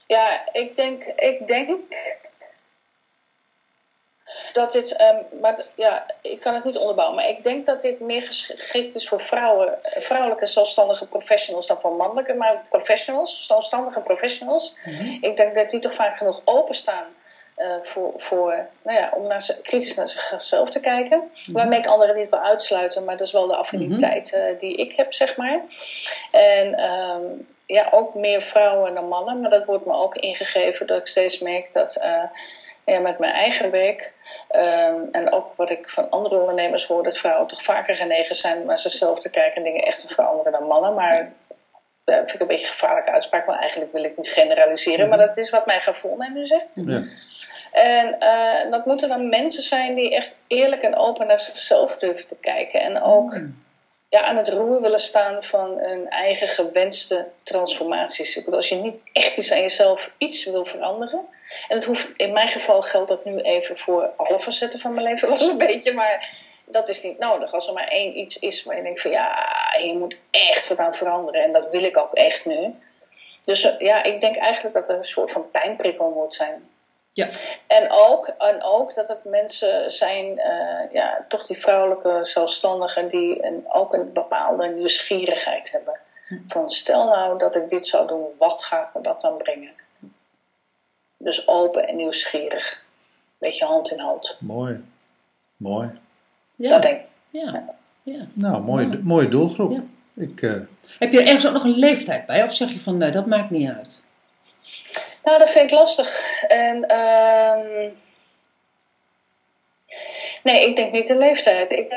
ja, 0.07 0.53
ik 0.53 0.77
denk, 0.77 1.05
ik 1.05 1.47
denk 1.47 1.81
dat 4.53 4.73
dit, 4.73 4.97
ehm, 4.97 5.17
maar 5.41 5.57
ja, 5.77 6.07
ik 6.23 6.41
kan 6.41 6.55
het 6.55 6.65
niet 6.65 6.77
onderbouwen, 6.77 7.17
maar 7.17 7.29
ik 7.29 7.45
denk 7.45 7.67
dat 7.67 7.83
dit 7.83 8.01
meer 8.01 8.23
geschikt 8.23 8.95
is 8.95 9.09
voor 9.09 9.21
vrouwen, 9.21 9.79
vrouwelijke 9.83 10.47
zelfstandige 10.47 11.07
professionals 11.09 11.67
dan 11.67 11.81
voor 11.81 11.95
mannelijke, 11.95 12.35
maar 12.35 12.65
professionals, 12.69 13.47
zelfstandige 13.47 14.01
professionals. 14.01 14.77
Ik 15.21 15.37
denk 15.37 15.55
dat 15.55 15.71
die 15.71 15.81
toch 15.81 15.95
vaak 15.95 16.17
genoeg 16.17 16.41
openstaan. 16.45 17.07
Eh 17.59 17.75
voor, 17.83 18.13
voor, 18.17 18.67
nou 18.83 18.99
ja, 18.99 19.13
om 19.15 19.27
naar, 19.27 19.57
kritisch 19.63 19.97
naar 19.97 20.09
zichzelf 20.09 20.71
te 20.71 20.81
kijken. 20.81 21.31
Waarmee 21.53 21.79
ik 21.79 21.87
anderen 21.87 22.17
niet 22.17 22.31
wil 22.31 22.41
uitsluiten, 22.41 23.05
maar 23.05 23.17
dat 23.17 23.27
is 23.27 23.33
wel 23.33 23.47
de 23.47 23.57
affiniteit 23.57 24.33
eh, 24.33 24.59
die 24.59 24.77
ik 24.77 24.93
heb, 24.93 25.13
zeg 25.13 25.37
maar. 25.37 25.61
En 26.31 26.75
ehm, 26.75 27.25
ja, 27.67 27.89
ook 27.91 28.15
meer 28.15 28.43
vrouwen 28.43 28.95
dan 28.95 29.09
mannen, 29.09 29.41
maar 29.41 29.51
dat 29.51 29.65
wordt 29.65 29.87
me 29.87 29.93
ook 29.93 30.17
ingegeven 30.17 30.87
dat 30.87 30.99
ik 30.99 31.07
steeds 31.07 31.39
merk 31.39 31.73
dat 31.73 31.97
eh, 31.97 32.23
ja, 32.85 32.99
met 33.01 33.19
mijn 33.19 33.33
eigen 33.33 33.71
werk 33.71 34.13
ehm, 34.49 35.03
en 35.13 35.33
ook 35.33 35.57
wat 35.57 35.71
ik 35.71 35.89
van 35.89 36.11
andere 36.11 36.41
ondernemers 36.41 36.87
hoor, 36.87 37.03
dat 37.03 37.19
vrouwen 37.19 37.49
toch 37.49 37.63
vaker 37.63 37.97
genegen 37.97 38.37
zijn 38.37 38.61
om 38.61 38.67
naar 38.67 38.79
zichzelf 38.79 39.19
te 39.19 39.31
kijken 39.31 39.57
en 39.57 39.63
dingen 39.63 39.85
echt 39.85 40.01
te 40.01 40.15
veranderen 40.15 40.53
dan 40.53 40.67
mannen. 40.67 40.95
Maar 40.95 41.33
dat 42.05 42.17
vind 42.17 42.35
ik 42.35 42.41
een 42.41 42.47
beetje 42.47 42.67
een 42.67 42.73
gevaarlijke 42.73 43.11
uitspraak, 43.11 43.47
maar 43.47 43.59
eigenlijk 43.59 43.93
wil 43.93 44.05
ik 44.05 44.17
niet 44.17 44.29
generaliseren, 44.29 45.09
maar 45.09 45.19
dat 45.19 45.37
is 45.37 45.51
wat 45.51 45.67
mijn 45.67 45.81
gevoel 45.81 46.17
mij 46.17 46.29
nu 46.29 46.47
zegt. 46.47 46.83
Ja. 46.87 47.03
En 47.79 48.21
eh, 48.21 48.71
dat 48.71 48.87
moeten 48.87 49.09
dan 49.09 49.29
mensen 49.29 49.63
zijn 49.63 49.95
die 49.95 50.15
echt 50.15 50.37
eerlijk 50.47 50.83
en 50.83 50.97
open 50.97 51.27
naar 51.27 51.41
zichzelf 51.41 51.97
durven 51.97 52.29
te 52.29 52.37
kijken. 52.41 52.81
En 52.81 53.03
ook 53.03 53.39
ja, 54.09 54.23
aan 54.23 54.37
het 54.37 54.49
roer 54.49 54.81
willen 54.81 55.01
staan 55.01 55.43
van 55.43 55.79
een 55.79 56.09
eigen 56.11 56.49
gewenste 56.49 57.27
transformaties. 57.43 58.37
Ik 58.37 58.45
bedoel, 58.45 58.61
als 58.61 58.69
je 58.69 58.75
niet 58.75 59.01
echt 59.13 59.37
iets 59.37 59.53
aan 59.53 59.61
jezelf 59.61 60.13
iets 60.19 60.45
wil 60.45 60.65
veranderen. 60.65 61.27
En 61.69 61.77
het 61.77 61.85
hoeft, 61.85 62.09
in 62.17 62.33
mijn 62.33 62.49
geval 62.49 62.83
geldt 62.83 63.09
dat 63.09 63.25
nu 63.25 63.39
even 63.41 63.79
voor 63.79 64.11
alle 64.17 64.39
facetten 64.39 64.81
van 64.81 64.95
mijn 64.95 65.07
leven 65.07 65.29
was 65.29 65.43
een 65.49 65.59
beetje, 65.59 65.93
maar 65.93 66.29
dat 66.65 66.89
is 66.89 67.03
niet 67.03 67.19
nodig. 67.19 67.53
Als 67.53 67.69
er 67.69 67.75
maar 67.75 67.89
één 67.89 68.19
iets 68.19 68.39
is 68.39 68.65
waar 68.65 68.77
je 68.77 68.83
denkt 68.83 69.01
van 69.01 69.11
ja, 69.11 69.49
je 69.83 69.95
moet 69.95 70.19
echt 70.31 70.69
wat 70.69 70.79
aan 70.79 70.95
veranderen. 70.95 71.43
En 71.43 71.53
dat 71.53 71.71
wil 71.71 71.83
ik 71.83 71.97
ook 71.97 72.15
echt 72.15 72.45
nu. 72.45 72.75
Dus 73.43 73.65
eh, 73.65 73.79
ja, 73.79 74.03
ik 74.03 74.21
denk 74.21 74.37
eigenlijk 74.37 74.75
dat 74.75 74.89
er 74.89 74.97
een 74.97 75.05
soort 75.05 75.31
van 75.31 75.51
pijnprikkel 75.51 76.11
moet 76.11 76.35
zijn. 76.35 76.68
Ja. 77.19 77.29
En 77.67 77.89
ook, 77.91 78.27
en 78.27 78.63
ook 78.63 78.95
dat 78.95 79.09
het 79.09 79.25
mensen 79.25 79.93
zijn, 79.93 80.39
eh, 80.39 80.93
ja, 80.93 81.25
toch 81.29 81.47
die 81.47 81.59
vrouwelijke 81.59 82.21
zelfstandigen, 82.23 83.09
die 83.09 83.45
een, 83.45 83.65
ook 83.69 83.93
een 83.95 84.13
bepaalde 84.13 84.69
nieuwsgierigheid 84.69 85.71
hebben. 85.73 85.99
Van 86.49 86.71
stel 86.71 87.05
nou 87.05 87.39
dat 87.39 87.57
ik 87.57 87.71
dit 87.71 87.87
zou 87.87 88.07
doen, 88.07 88.25
wat 88.39 88.65
gaat 88.65 88.95
me 88.95 89.01
dat 89.03 89.21
dan 89.21 89.37
brengen? 89.37 89.73
Dus 91.17 91.49
open 91.49 91.89
en 91.89 91.97
nieuwsgierig. 91.97 92.83
Beetje 93.39 93.65
hand 93.65 93.91
in 93.91 93.99
hand. 93.99 94.39
Mooi. 94.41 94.85
Mooi. 95.57 95.99
Ja. 96.57 96.69
Dat 96.69 96.83
denk 96.83 97.01
ik. 97.01 97.07
ja. 97.31 97.65
ja. 98.03 98.27
Nou, 98.35 98.63
mooie, 98.63 98.89
Ja. 98.91 98.99
mooie 99.03 99.29
doelgroep. 99.29 99.73
Ja. 99.73 99.83
Ik, 100.15 100.43
eh, 100.43 100.53
Heb 100.99 101.13
je 101.13 101.21
er 101.21 101.27
ergens 101.27 101.47
ook 101.47 101.53
nog 101.53 101.65
een 101.65 101.79
leeftijd 101.79 102.27
bij? 102.27 102.43
Of 102.43 102.55
zeg 102.55 102.71
je 102.73 102.79
van 102.79 102.97
nee, 102.97 103.11
dat 103.11 103.27
maakt 103.27 103.51
niet 103.51 103.71
uit? 103.71 104.03
Nou, 105.29 105.41
dat 105.41 105.51
vind 105.51 105.71
ik 105.71 105.79
lastig. 105.79 106.43
En, 106.49 106.87
ehm, 106.87 107.91
nee, 110.43 110.69
ik 110.69 110.77
denk 110.77 110.93
niet 110.93 111.07
de 111.07 111.17
leeftijd. 111.17 111.73
Ik 111.73 111.91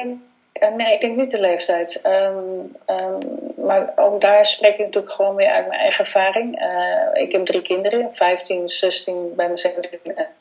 eh, 0.54 0.74
nee, 0.74 0.94
ik 0.94 1.02
denk 1.02 1.18
niet 1.18 1.32
de 1.32 1.40
leeftijd. 1.40 2.02
Ehm, 2.02 2.60
ehm, 2.86 3.20
maar 3.56 3.94
ook 3.96 4.22
daar 4.22 4.46
spreek 4.46 4.74
ik 4.74 4.86
natuurlijk 4.86 5.14
gewoon 5.14 5.36
weer 5.36 5.50
uit 5.50 5.68
mijn 5.68 5.80
eigen 5.80 6.06
ervaring. 6.06 6.60
Eh, 6.60 7.22
ik 7.24 7.32
heb 7.32 7.46
drie 7.46 7.62
kinderen, 7.62 8.10
15, 8.14 8.70
16, 8.70 9.36
bijna 9.36 9.56
17 9.56 10.00
en 10.04 10.14
19. 10.16 10.41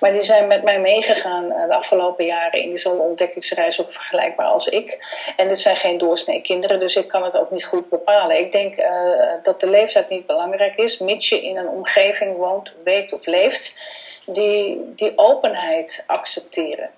Maar 0.00 0.12
die 0.12 0.22
zijn 0.22 0.46
met 0.46 0.62
mij 0.62 0.80
meegegaan 0.80 1.52
eh, 1.52 1.66
de 1.66 1.74
afgelopen 1.74 2.24
jaren 2.24 2.62
in 2.62 2.68
diezelfde 2.68 3.02
ontdekkingsreis, 3.02 3.80
ook 3.80 3.92
vergelijkbaar 3.92 4.46
als 4.46 4.68
ik. 4.68 4.98
En 5.36 5.48
dit 5.48 5.60
zijn 5.60 5.76
geen 5.76 5.98
doorsnee 5.98 6.40
kinderen, 6.40 6.80
dus 6.80 6.96
ik 6.96 7.08
kan 7.08 7.24
het 7.24 7.36
ook 7.36 7.50
niet 7.50 7.64
goed 7.64 7.88
bepalen. 7.88 8.38
Ik 8.38 8.52
denk 8.52 8.76
eh, 8.76 9.32
dat 9.42 9.60
de 9.60 9.70
leeftijd 9.70 10.08
niet 10.08 10.26
belangrijk 10.26 10.76
is, 10.76 10.98
mits 10.98 11.28
je 11.28 11.40
in 11.40 11.56
een 11.56 11.68
omgeving 11.68 12.36
woont, 12.36 12.74
weet 12.84 13.12
of 13.12 13.26
leeft, 13.26 13.80
die, 14.26 14.92
die 14.94 15.12
openheid 15.16 16.04
accepteren. 16.06 16.90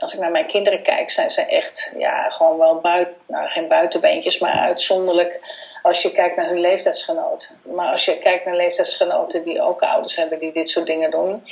Als 0.00 0.14
ik 0.14 0.20
naar 0.20 0.30
mijn 0.30 0.46
kinderen 0.46 0.82
kijk, 0.82 1.10
zijn 1.10 1.30
ze 1.30 1.42
echt 1.42 1.92
ja, 1.98 2.30
gewoon 2.30 2.58
wel 2.58 2.80
buiten, 2.80 3.14
nou 3.26 3.48
geen 3.48 3.68
buitenbeentjes, 3.68 4.38
maar 4.38 4.52
uitzonderlijk 4.52 5.40
als 5.82 6.02
je 6.02 6.12
kijkt 6.12 6.36
naar 6.36 6.46
hun 6.48 6.60
leeftijdsgenoten. 6.60 7.60
Maar 7.62 7.90
als 7.92 8.04
je 8.04 8.18
kijkt 8.18 8.44
naar 8.44 8.56
leeftijdsgenoten 8.56 9.42
die 9.42 9.62
ook 9.62 9.82
ouders 9.82 10.16
hebben 10.16 10.38
die 10.38 10.52
dit 10.52 10.68
soort 10.70 10.86
dingen 10.86 11.10
doen, 11.10 11.44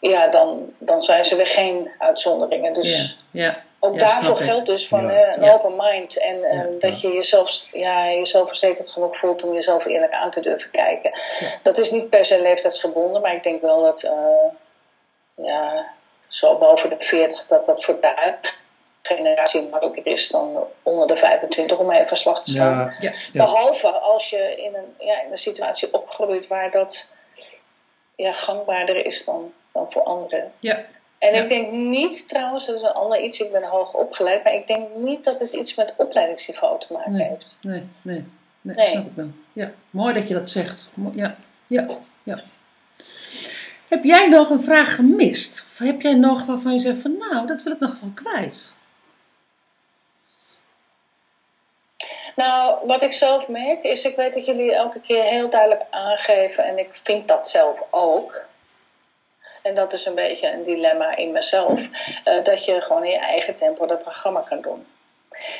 ja, 0.00 0.28
dan, 0.28 0.72
dan 0.78 1.02
zijn 1.02 1.24
ze 1.24 1.36
weer 1.36 1.46
geen 1.46 1.90
uitzonderingen. 1.98 2.72
Dus 2.72 3.18
Ja. 3.30 3.42
ja. 3.44 3.62
ook 3.80 3.92
Ja, 3.94 3.98
daarvoor 3.98 4.36
geldt 4.36 4.66
dus 4.66 4.88
van 4.88 5.02
Ja. 5.02 5.10
eh, 5.10 5.36
een 5.36 5.42
Ja. 5.44 5.52
open 5.52 5.72
mind. 5.76 6.18
En 6.18 6.44
eh, 6.44 6.56
Ja. 6.58 6.66
dat 6.78 7.00
je 7.00 7.08
jezelf, 7.12 7.66
ja, 7.72 8.10
jezelf 8.10 8.48
verzekerd 8.48 8.88
genoeg 8.90 9.16
voelt 9.16 9.42
om 9.42 9.54
jezelf 9.54 9.86
eerlijk 9.86 10.12
aan 10.12 10.30
te 10.30 10.40
durven 10.40 10.70
kijken. 10.70 11.10
Dat 11.62 11.78
is 11.78 11.90
niet 11.90 12.10
per 12.10 12.24
se 12.24 12.42
leeftijdsgebonden, 12.42 13.22
maar 13.22 13.34
ik 13.34 13.42
denk 13.42 13.60
wel 13.62 13.82
dat 13.82 14.02
eh, 14.02 14.50
ja, 15.46 15.86
zo 16.32 16.58
boven 16.58 16.88
de 16.90 16.96
40 16.98 17.46
dat 17.46 17.66
dat 17.66 17.84
voor 17.84 18.00
de 18.00 18.34
generatie 19.02 19.68
makkelijker 19.68 20.06
is 20.12 20.28
dan 20.28 20.64
onder 20.82 21.06
de 21.06 21.16
25 21.16 21.78
om 21.78 21.90
even 21.90 22.16
slag 22.16 22.44
te 22.44 22.50
slaan. 22.50 22.94
ja. 23.00 23.12
Behalve 23.32 23.88
als 23.88 24.30
je 24.30 24.54
in 24.56 24.74
een, 24.74 25.06
ja, 25.06 25.22
in 25.22 25.32
een 25.32 25.38
situatie 25.38 25.94
opgroeit 25.94 26.46
waar 26.46 26.70
dat 26.70 27.12
ja, 28.16 28.32
gangbaarder 28.32 29.06
is 29.06 29.24
dan, 29.24 29.52
dan 29.72 29.86
voor 29.90 30.02
anderen. 30.02 30.52
Ja. 30.60 30.80
En 31.18 31.34
Ja. 31.34 31.42
ik 31.42 31.48
denk 31.48 31.72
niet 31.72 32.28
trouwens, 32.28 32.66
dat 32.66 32.76
is 32.76 32.82
een 32.82 32.92
ander 32.92 33.20
iets, 33.20 33.40
ik 33.40 33.52
ben 33.52 33.62
hoog 33.64 33.94
opgeleid, 33.94 34.44
maar 34.44 34.54
ik 34.54 34.66
denk 34.66 34.88
niet 34.94 35.24
dat 35.24 35.40
het 35.40 35.52
iets 35.52 35.74
met 35.74 35.92
opleidingsniveau 35.96 36.80
te 36.80 36.92
maken 36.92 37.12
Nee. 37.12 37.28
heeft. 37.28 37.56
Nee, 37.60 37.88
nee, 38.02 38.24
nee, 38.60 38.76
Nee. 38.76 38.88
snap 38.88 39.06
ik 39.06 39.12
wel. 39.14 39.30
Ja, 39.52 39.70
mooi 39.90 40.14
dat 40.14 40.28
je 40.28 40.34
dat 40.34 40.50
zegt. 40.50 40.88
Ja, 41.14 41.36
ja, 41.66 41.86
ja. 42.22 42.38
Heb 43.92 44.04
jij 44.04 44.28
nog 44.28 44.50
een 44.50 44.62
vraag 44.62 44.94
gemist? 44.94 45.66
Of 45.72 45.86
heb 45.86 46.00
jij 46.00 46.14
nog 46.14 46.46
waarvan 46.46 46.72
je 46.72 46.78
zegt 46.78 47.00
van 47.00 47.16
nou, 47.18 47.46
dat 47.46 47.62
wil 47.62 47.72
ik 47.72 47.78
nog 47.78 47.96
wel 48.00 48.10
kwijt? 48.14 48.72
Nou, 52.36 52.86
wat 52.86 53.02
ik 53.02 53.12
zelf 53.12 53.48
merk 53.48 53.84
is, 53.84 54.04
ik 54.04 54.16
weet 54.16 54.34
dat 54.34 54.46
jullie 54.46 54.74
elke 54.74 55.00
keer 55.00 55.22
heel 55.22 55.50
duidelijk 55.50 55.82
aangeven, 55.90 56.64
en 56.64 56.78
ik 56.78 56.88
vind 57.02 57.28
dat 57.28 57.48
zelf 57.48 57.82
ook. 57.90 58.46
En 59.62 59.74
dat 59.74 59.92
is 59.92 60.06
een 60.06 60.14
beetje 60.14 60.52
een 60.52 60.62
dilemma 60.62 61.16
in 61.16 61.32
mezelf, 61.32 61.88
eh, 62.24 62.44
dat 62.44 62.64
je 62.64 62.80
gewoon 62.80 63.04
in 63.04 63.10
je 63.10 63.18
eigen 63.18 63.54
tempo 63.54 63.86
dat 63.86 64.02
programma 64.02 64.40
kan 64.40 64.60
doen. 64.60 64.86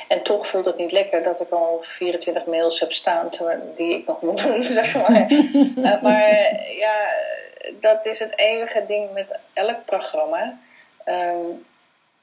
En 0.07 0.23
toch 0.23 0.47
voelt 0.47 0.65
het 0.65 0.77
niet 0.77 0.91
lekker 0.91 1.23
dat 1.23 1.41
ik 1.41 1.49
al 1.49 1.79
24 1.81 2.45
mails 2.45 2.79
heb 2.79 2.93
staan 2.93 3.29
die 3.75 3.95
ik 3.95 4.07
nog 4.07 4.21
moet 4.21 4.43
doen, 4.43 4.63
zeg 4.81 4.93
maar. 4.95 5.27
Eh, 5.83 6.01
maar 6.01 6.29
ja, 6.77 7.09
dat 7.71 8.05
is 8.05 8.19
het 8.19 8.37
eeuwige 8.37 8.85
ding 8.85 9.11
met 9.11 9.39
elk 9.53 9.85
programma. 9.85 10.59
Ehm, 11.03 11.45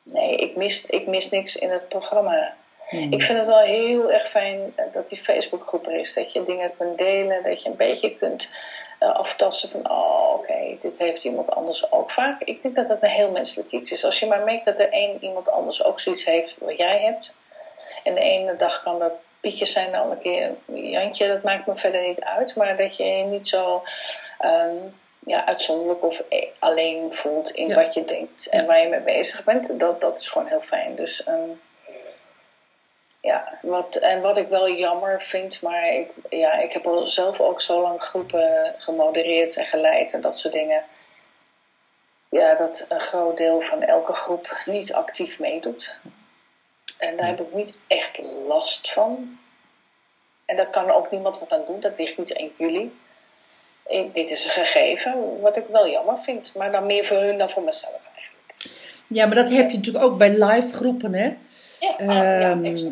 nee, 0.02 0.36
ik 0.36 0.56
mis, 0.56 0.86
ik 0.86 1.06
mis 1.06 1.30
niks 1.30 1.56
in 1.56 1.70
het 1.70 1.88
programma. 1.88 2.54
Ik 2.90 3.22
vind 3.22 3.38
het 3.38 3.46
wel 3.46 3.60
heel 3.60 4.12
erg 4.12 4.28
fijn 4.28 4.72
eh, 4.76 4.84
dat 4.92 5.08
die 5.08 5.18
Facebookgroep 5.18 5.86
er 5.86 5.98
is. 5.98 6.14
Dat 6.14 6.32
je 6.32 6.44
dingen 6.44 6.76
kunt 6.76 6.98
delen, 6.98 7.42
dat 7.42 7.62
je 7.62 7.68
een 7.68 7.76
beetje 7.76 8.16
kunt 8.16 8.50
eh, 8.98 9.12
aftasten 9.14 9.68
van... 9.70 9.90
oh, 9.90 10.34
oké, 10.34 10.76
dit 10.80 10.98
heeft 10.98 11.24
iemand 11.24 11.50
anders 11.50 11.92
ook 11.92 12.10
vaak. 12.10 12.42
Ik 12.42 12.62
denk 12.62 12.74
dat 12.74 12.88
het 12.88 13.02
een 13.02 13.08
heel 13.08 13.30
menselijk 13.30 13.72
iets 13.72 13.92
is. 13.92 14.04
Als 14.04 14.20
je 14.20 14.26
maar 14.26 14.44
merkt 14.44 14.64
dat 14.64 14.78
er 14.78 14.92
één 14.92 15.24
iemand 15.24 15.50
anders 15.50 15.84
ook 15.84 16.00
zoiets 16.00 16.24
heeft 16.24 16.56
wat 16.58 16.78
jij 16.78 17.00
hebt... 17.00 17.34
en 18.04 18.14
de 18.14 18.20
ene 18.20 18.56
dag 18.56 18.82
kan 18.82 18.98
dat 18.98 19.12
Pietje 19.40 19.66
zijn, 19.66 19.90
de 19.90 19.98
andere 19.98 20.20
keer 20.20 20.54
Jantje... 20.74 21.28
dat 21.28 21.42
maakt 21.42 21.66
me 21.66 21.76
verder 21.76 22.02
niet 22.02 22.20
uit. 22.20 22.56
Maar 22.56 22.76
dat 22.76 22.96
je 22.96 23.04
je 23.04 23.24
niet 23.24 23.48
zo... 23.48 23.82
ehm, 24.38 24.76
ja, 25.26 25.46
uitzonderlijk 25.46 26.02
of 26.04 26.18
eh, 26.28 26.46
alleen 26.58 27.14
voelt 27.14 27.50
in 27.50 27.68
Ja. 27.68 27.74
wat 27.74 27.94
je 27.94 28.04
denkt 28.04 28.46
en 28.48 28.66
waar 28.66 28.80
je 28.80 28.88
mee 28.88 29.00
bezig 29.00 29.44
bent, 29.44 29.78
dat, 29.80 30.00
dat 30.00 30.18
is 30.18 30.28
gewoon 30.28 30.46
heel 30.46 30.60
fijn. 30.60 30.94
Dus 30.94 31.24
ehm, 31.24 31.50
ja, 33.20 33.58
wat, 33.62 33.96
en 33.96 34.20
wat 34.20 34.36
ik 34.36 34.48
wel 34.48 34.70
jammer 34.70 35.22
vind, 35.22 35.62
maar 35.62 35.88
ik, 35.94 36.10
ja, 36.28 36.52
ik 36.52 36.72
heb 36.72 36.86
al 36.86 37.08
zelf 37.08 37.40
ook 37.40 37.60
zo 37.60 37.80
lang 37.80 38.02
groepen 38.02 38.74
gemodereerd 38.78 39.56
en 39.56 39.66
geleid 39.66 40.12
en 40.12 40.20
dat 40.20 40.38
soort 40.38 40.54
dingen. 40.54 40.84
Ja, 42.28 42.54
dat 42.54 42.86
een 42.88 43.00
groot 43.00 43.36
deel 43.36 43.60
van 43.60 43.82
elke 43.82 44.12
groep 44.12 44.60
niet 44.64 44.92
actief 44.92 45.38
meedoet. 45.38 45.98
En 46.98 47.16
daar 47.16 47.26
heb 47.26 47.40
ik 47.40 47.54
niet 47.54 47.82
echt 47.86 48.18
last 48.46 48.92
van. 48.92 49.38
En 50.44 50.56
daar 50.56 50.70
kan 50.70 50.90
ook 50.90 51.10
niemand 51.10 51.38
wat 51.38 51.52
aan 51.52 51.64
doen, 51.66 51.80
dat 51.80 51.98
ligt 51.98 52.18
niet 52.18 52.38
aan 52.38 52.50
jullie. 52.56 52.98
Ik, 53.86 54.14
dit 54.14 54.30
is 54.30 54.44
een 54.44 54.50
gegeven, 54.50 55.40
wat 55.40 55.56
ik 55.56 55.64
wel 55.70 55.88
jammer 55.88 56.18
vind, 56.18 56.52
maar 56.56 56.72
dan 56.72 56.86
meer 56.86 57.04
voor 57.04 57.16
hun 57.16 57.38
dan 57.38 57.50
voor 57.50 57.62
mezelf 57.62 58.00
eigenlijk. 58.14 58.78
Ja, 59.06 59.26
maar 59.26 59.36
dat 59.36 59.50
heb 59.50 59.70
je 59.70 59.76
natuurlijk 59.76 60.04
ook 60.04 60.18
bij 60.18 60.44
live 60.44 60.72
groepen, 60.72 61.14
hè? 61.14 61.36
Ja, 61.80 61.94
ah, 61.98 62.06
ja, 62.06 62.50
Ehm, 62.50 62.90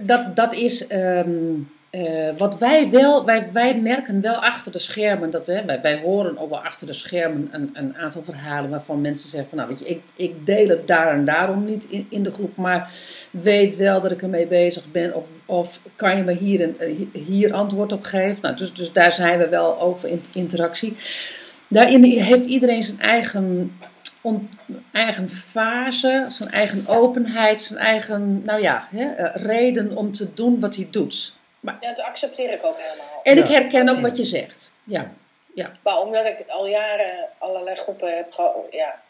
dat, 0.00 0.36
dat 0.36 0.54
is 0.54 0.86
ehm, 0.86 1.52
eh, 1.94 2.36
wat 2.36 2.58
wij 2.58 2.90
wel, 2.90 3.24
wij, 3.24 3.48
wij 3.52 3.80
merken 3.80 4.20
wel 4.20 4.34
achter 4.34 4.72
de 4.72 4.78
schermen, 4.78 5.30
dat, 5.30 5.46
hè, 5.46 5.64
wij, 5.64 5.80
wij 5.80 6.00
horen 6.00 6.38
ook 6.38 6.50
wel 6.50 6.64
achter 6.64 6.86
de 6.86 6.92
schermen 6.92 7.48
een, 7.52 7.70
een 7.72 7.96
aantal 7.96 8.24
verhalen 8.24 8.70
waarvan 8.70 9.00
mensen 9.00 9.28
zeggen 9.28 9.48
van 9.48 9.58
nou 9.58 9.70
weet 9.70 9.78
je, 9.78 9.86
ik, 9.86 10.00
ik 10.16 10.46
deel 10.46 10.68
het 10.68 10.86
daar 10.86 11.12
en 11.12 11.24
daarom 11.24 11.64
niet 11.64 11.84
in, 11.84 12.06
in 12.08 12.22
de 12.22 12.30
groep, 12.30 12.56
maar 12.56 12.92
weet 13.30 13.76
wel 13.76 14.00
dat 14.00 14.10
ik 14.10 14.22
ermee 14.22 14.46
bezig 14.46 14.90
ben 14.92 15.14
of, 15.14 15.26
of 15.46 15.80
kan 15.96 16.16
je 16.16 16.22
me 16.22 16.32
hier, 16.32 16.60
een, 16.60 16.78
eh, 16.78 17.22
hier 17.26 17.52
antwoord 17.52 17.92
op 17.92 18.02
geven. 18.02 18.42
Nou, 18.42 18.56
dus, 18.56 18.74
dus 18.74 18.92
daar 18.92 19.12
zijn 19.12 19.38
we 19.38 19.48
wel 19.48 19.80
over 19.80 20.08
in 20.08 20.22
interactie. 20.32 20.96
Daarin 21.68 22.04
heeft 22.04 22.44
iedereen 22.44 22.82
zijn 22.82 23.00
eigen 23.00 23.72
eigen 24.92 25.28
fase, 25.28 26.26
zijn 26.28 26.50
eigen 26.50 26.86
openheid, 26.86 27.60
zijn 27.60 27.78
eigen, 27.78 28.42
nou 28.44 28.60
ja, 28.60 28.88
hè, 28.90 29.04
eh, 29.04 29.42
reden 29.42 29.96
om 29.96 30.12
te 30.12 30.34
doen 30.34 30.60
wat 30.60 30.76
hij 30.76 30.88
doet. 30.90 31.42
Maar, 31.64 31.76
Ja, 31.80 31.92
dat 31.92 32.04
accepteer 32.04 32.52
ik 32.52 32.64
ook 32.64 32.76
helemaal. 32.78 33.20
en 33.22 33.38
ik 33.38 33.48
herken 33.48 33.88
ook 33.88 34.00
wat 34.00 34.16
je 34.16 34.24
zegt. 34.24 34.72
Ja, 34.84 35.12
ja, 35.54 35.72
Maar 35.82 36.00
omdat 36.00 36.24
ik 36.26 36.44
al 36.48 36.66
jaren 36.66 37.28
allerlei 37.38 37.76
groepen 37.76 38.16
heb 38.16 38.32
gehad, 38.32 38.54
ja, 38.70 39.00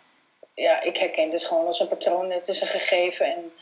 ja, 0.54 0.82
ik 0.82 0.96
herken 0.96 1.30
dit 1.30 1.44
gewoon 1.44 1.66
als 1.66 1.80
een 1.80 1.88
patroon. 1.88 2.30
Het 2.30 2.48
is 2.48 2.60
een 2.60 2.66
gegeven 2.66 3.26
en 3.26 3.52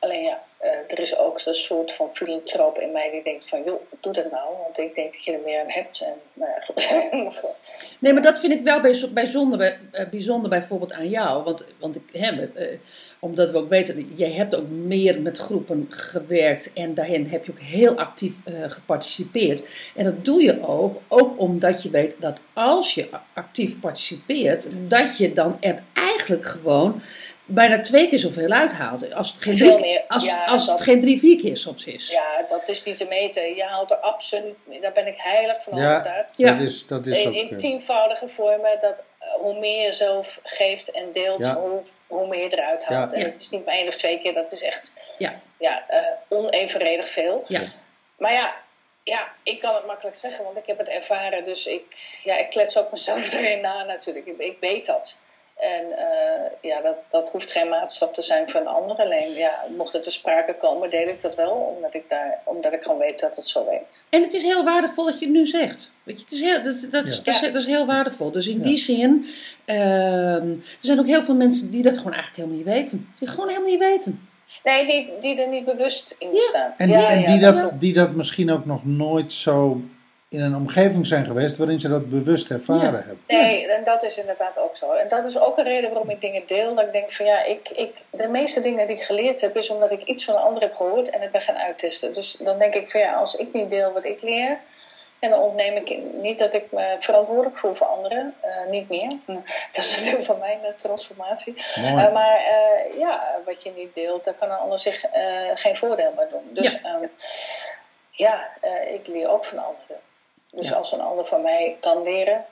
alleen 0.00 0.22
ja, 0.24 0.42
eh, 0.58 0.70
er 0.70 0.98
is 0.98 1.16
ook 1.16 1.40
een 1.44 1.54
soort 1.54 1.92
van 1.92 2.10
filantroop 2.12 2.78
in 2.78 2.92
mij 2.92 3.10
die 3.10 3.22
denkt 3.22 3.48
van, 3.48 3.62
joh, 3.64 3.80
doe 4.00 4.12
dat 4.12 4.30
nou, 4.30 4.56
want 4.62 4.78
ik 4.78 4.94
denk 4.94 5.12
dat 5.12 5.24
je 5.24 5.32
er 5.32 5.40
meer 5.44 5.60
aan 5.60 5.70
hebt. 5.70 6.00
En, 6.00 6.14
nou 6.32 6.50
ja, 6.50 6.60
goed. 6.60 6.90
Nee, 7.98 8.12
maar 8.12 8.22
dat 8.22 8.38
vind 8.40 8.52
ik 8.52 8.62
wel 8.62 8.80
bijz- 8.80 9.12
bijzonder, 9.12 9.58
bij- 9.58 9.78
eh, 9.92 10.08
bijzonder 10.08 10.50
bijvoorbeeld 10.50 10.92
aan 10.92 11.08
jou. 11.08 11.42
Want, 11.44 11.64
want 11.78 11.96
ik, 11.96 12.02
hè, 12.12 12.52
eh, 12.54 12.78
omdat 13.24 13.50
we 13.50 13.58
ook 13.58 13.68
weten, 13.68 14.12
jij 14.14 14.30
hebt 14.30 14.54
ook 14.54 14.68
meer 14.68 15.20
met 15.20 15.38
groepen 15.38 15.86
gewerkt. 15.90 16.72
En 16.72 16.94
daarin 16.94 17.26
heb 17.26 17.44
je 17.44 17.52
ook 17.52 17.60
heel 17.60 17.98
actief 17.98 18.34
eh, 18.44 18.54
geparticipeerd. 18.68 19.62
En 19.94 20.04
dat 20.04 20.24
doe 20.24 20.42
je 20.42 20.66
ook, 20.66 21.00
ook 21.08 21.38
omdat 21.38 21.82
je 21.82 21.90
weet 21.90 22.14
dat 22.18 22.38
als 22.52 22.94
je 22.94 23.08
actief 23.32 23.80
participeert, 23.80 24.90
dat 24.90 25.16
je 25.16 25.32
dan 25.32 25.56
er 25.60 25.82
eigenlijk 25.92 26.44
gewoon 26.44 27.02
bijna 27.44 27.80
twee 27.80 28.08
keer 28.08 28.18
zoveel 28.18 28.50
uithaalt. 28.50 29.12
Als 29.12 29.32
het 29.32 29.42
geen 29.42 29.56
Veel 29.56 29.76
drie, 29.76 29.90
meer, 29.90 30.04
als, 30.08 30.24
ja, 30.24 30.44
als 30.44 30.70
het 30.70 30.80
geen 30.80 31.00
drie, 31.00 31.18
vier 31.18 31.38
keer 31.38 31.56
soms 31.56 31.84
is. 31.84 32.10
ja, 32.10 32.46
dat 32.48 32.68
is 32.68 32.84
niet 32.84 32.96
te 32.96 33.06
meten. 33.08 33.54
Je 33.54 33.64
haalt 33.64 33.90
er 33.90 33.96
absoluut, 33.96 34.54
daar 34.80 34.92
ben 34.92 35.06
ik 35.06 35.16
heilig 35.16 35.62
van 35.62 35.78
Ja, 35.78 35.90
overtuigd. 35.90 36.36
Ja. 36.36 36.52
dat 36.52 36.68
is, 36.68 36.86
dat 36.86 37.06
is 37.06 37.26
ook... 37.26 37.32
In, 37.32 37.38
in 37.38 37.50
eh, 37.50 37.56
tienvoudige 37.56 38.28
vormen, 38.28 38.78
dat 38.80 38.94
hoe 39.40 39.58
meer 39.58 39.84
je 39.84 39.92
zelf 39.92 40.38
geeft 40.42 40.90
en 40.90 41.12
deelt, 41.12 41.40
Ja. 41.40 41.54
hoe, 41.54 41.80
hoe 42.06 42.26
meer 42.26 42.42
je 42.42 42.52
eruit 42.52 42.84
haalt. 42.84 43.10
Ja. 43.10 43.16
En 43.16 43.22
het 43.22 43.40
is 43.40 43.50
niet 43.50 43.64
maar 43.64 43.74
één 43.74 43.88
of 43.88 43.94
twee 43.96 44.18
keer, 44.18 44.34
dat 44.34 44.52
is 44.52 44.62
echt 44.62 44.92
Ja. 45.18 45.40
ja, 45.58 45.84
eh, 45.88 46.06
onevenredig 46.28 47.08
veel. 47.08 47.42
Ja. 47.46 47.60
Maar 48.18 48.32
ja, 48.32 48.56
ja, 49.04 49.28
ik 49.42 49.60
kan 49.60 49.74
het 49.74 49.86
makkelijk 49.86 50.16
zeggen, 50.16 50.44
want 50.44 50.56
ik 50.56 50.66
heb 50.66 50.78
het 50.78 50.88
ervaren. 50.88 51.44
Dus 51.44 51.66
ik, 51.66 52.18
ja, 52.22 52.38
ik 52.38 52.50
klets 52.50 52.76
ook 52.78 52.90
mezelf 52.90 53.32
erin 53.34 53.60
na 53.60 53.84
natuurlijk. 53.84 54.26
Ik, 54.26 54.38
ik 54.38 54.56
weet 54.60 54.86
dat. 54.86 55.16
En 55.56 55.92
eh, 55.98 56.50
ja, 56.60 56.80
dat, 56.80 56.96
dat 57.08 57.30
hoeft 57.30 57.52
geen 57.52 57.68
maatstaf 57.68 58.12
te 58.12 58.22
zijn 58.22 58.50
voor 58.50 58.60
een 58.60 58.66
ander. 58.66 58.96
Alleen, 58.96 59.32
ja, 59.34 59.64
mocht 59.76 59.92
het 59.92 60.02
te 60.02 60.10
sprake 60.10 60.54
komen, 60.54 60.90
deel 60.90 61.08
ik 61.08 61.20
dat 61.20 61.34
wel. 61.34 61.52
Omdat 61.52 61.94
ik, 61.94 62.08
daar, 62.08 62.40
omdat 62.44 62.72
ik 62.72 62.82
gewoon 62.82 62.98
weet 62.98 63.20
dat 63.20 63.36
het 63.36 63.46
zo 63.46 63.64
werkt. 63.64 64.04
En 64.10 64.22
het 64.22 64.32
is 64.32 64.42
heel 64.42 64.64
waardevol 64.64 65.04
dat 65.04 65.18
je 65.18 65.24
het 65.24 65.34
nu 65.34 65.46
zegt. 65.46 65.90
Weet 66.02 66.16
je, 66.18 66.22
het 66.24 66.32
is 66.32 66.40
heel, 66.40 66.62
dat, 66.62 66.74
dat, 66.90 67.06
is, 67.06 67.16
Ja. 67.16 67.22
dat, 67.22 67.34
is, 67.34 67.40
dat 67.52 67.54
is 67.62 67.66
heel 67.66 67.86
waardevol. 67.86 68.30
Dus 68.30 68.46
in 68.46 68.56
Ja. 68.58 68.62
die 68.62 68.76
zin, 68.76 69.26
ehm, 69.64 69.80
er 70.50 70.56
zijn 70.80 70.98
ook 70.98 71.06
heel 71.06 71.22
veel 71.22 71.34
mensen 71.34 71.70
die 71.70 71.82
dat 71.82 71.96
gewoon 71.96 72.12
eigenlijk 72.12 72.36
helemaal 72.36 72.56
niet 72.64 72.82
weten. 72.82 73.08
Die 73.18 73.28
gewoon 73.28 73.48
helemaal 73.48 73.70
niet 73.70 73.78
weten. 73.78 74.28
Nee, 74.64 74.86
die, 74.86 75.10
die 75.20 75.42
er 75.42 75.48
niet 75.48 75.64
bewust 75.64 76.16
in 76.18 76.30
Ja. 76.32 76.40
staan. 76.40 76.72
En, 76.76 76.88
Ja, 76.88 76.98
die, 76.98 77.06
en 77.26 77.32
die, 77.32 77.40
dat 77.40 77.80
die 77.80 77.92
dat 77.92 78.12
misschien 78.12 78.50
ook 78.50 78.64
nog 78.64 78.84
nooit 78.84 79.32
zo 79.32 79.80
in 80.28 80.40
een 80.40 80.54
omgeving 80.56 81.06
zijn 81.06 81.24
geweest 81.24 81.56
waarin 81.56 81.80
ze 81.80 81.88
dat 81.88 82.10
bewust 82.10 82.50
ervaren 82.50 82.82
Ja. 82.92 82.96
hebben. 82.98 83.18
Nee, 83.28 83.66
en 83.72 83.84
dat 83.84 84.02
is 84.04 84.18
inderdaad 84.18 84.58
ook 84.58 84.76
zo. 84.76 84.92
En 84.92 85.08
dat 85.08 85.24
is 85.24 85.38
ook 85.40 85.58
een 85.58 85.64
reden 85.64 85.90
waarom 85.90 86.10
ik 86.10 86.20
dingen 86.20 86.42
deel. 86.46 86.74
Dat 86.74 86.84
ik 86.86 86.92
denk 86.92 87.10
van 87.12 87.26
ja, 87.26 87.44
ik, 87.44 87.68
ik, 87.68 88.04
de 88.10 88.28
meeste 88.28 88.60
dingen 88.60 88.86
die 88.86 88.96
ik 88.96 89.02
geleerd 89.02 89.40
heb, 89.40 89.56
is 89.56 89.70
omdat 89.70 89.90
ik 89.90 90.02
iets 90.02 90.24
van 90.24 90.34
een 90.34 90.40
ander 90.40 90.62
heb 90.62 90.74
gehoord 90.74 91.10
en 91.10 91.20
het 91.20 91.30
ben 91.30 91.40
gaan 91.40 91.56
uittesten. 91.56 92.14
Dus 92.14 92.36
dan 92.44 92.58
denk 92.58 92.74
ik 92.74 92.90
van 92.90 93.00
ja, 93.00 93.12
als 93.14 93.34
ik 93.34 93.52
niet 93.52 93.70
deel 93.70 93.92
wat 93.92 94.04
ik 94.04 94.22
leer, 94.22 94.58
en 95.22 95.30
dan 95.30 95.40
ontneem 95.40 95.76
ik 95.76 95.98
niet 96.12 96.38
dat 96.38 96.54
ik 96.54 96.72
me 96.72 96.96
verantwoordelijk 96.98 97.56
voel 97.58 97.74
voor 97.74 97.86
anderen. 97.86 98.34
eh, 98.40 98.66
niet 98.68 98.88
meer. 98.88 99.12
Dat 99.72 99.84
is 99.84 99.96
een 99.96 100.02
deel 100.04 100.22
van 100.22 100.38
mijn 100.38 100.60
transformatie. 100.76 101.54
Eh, 101.74 102.12
maar 102.12 102.36
eh, 102.38 102.98
ja, 102.98 103.40
wat 103.44 103.62
je 103.62 103.72
niet 103.76 103.94
deelt, 103.94 104.24
daar 104.24 104.34
kan 104.34 104.50
een 104.50 104.56
ander 104.58 104.78
zich 104.78 105.04
eh, 105.04 105.50
geen 105.54 105.76
voordeel 105.76 106.12
bij 106.12 106.28
doen. 106.28 106.48
Dus 106.52 106.80
ja, 106.82 107.00
ja 108.10 108.48
eh, 108.60 108.92
ik 108.94 109.06
leer 109.06 109.28
ook 109.28 109.44
van 109.44 109.58
anderen. 109.58 110.00
Dus 110.50 110.68
Ja. 110.68 110.74
als 110.74 110.92
een 110.92 111.00
ander 111.00 111.26
van 111.26 111.42
mij 111.42 111.76
kan 111.80 112.02
leren, 112.02 112.44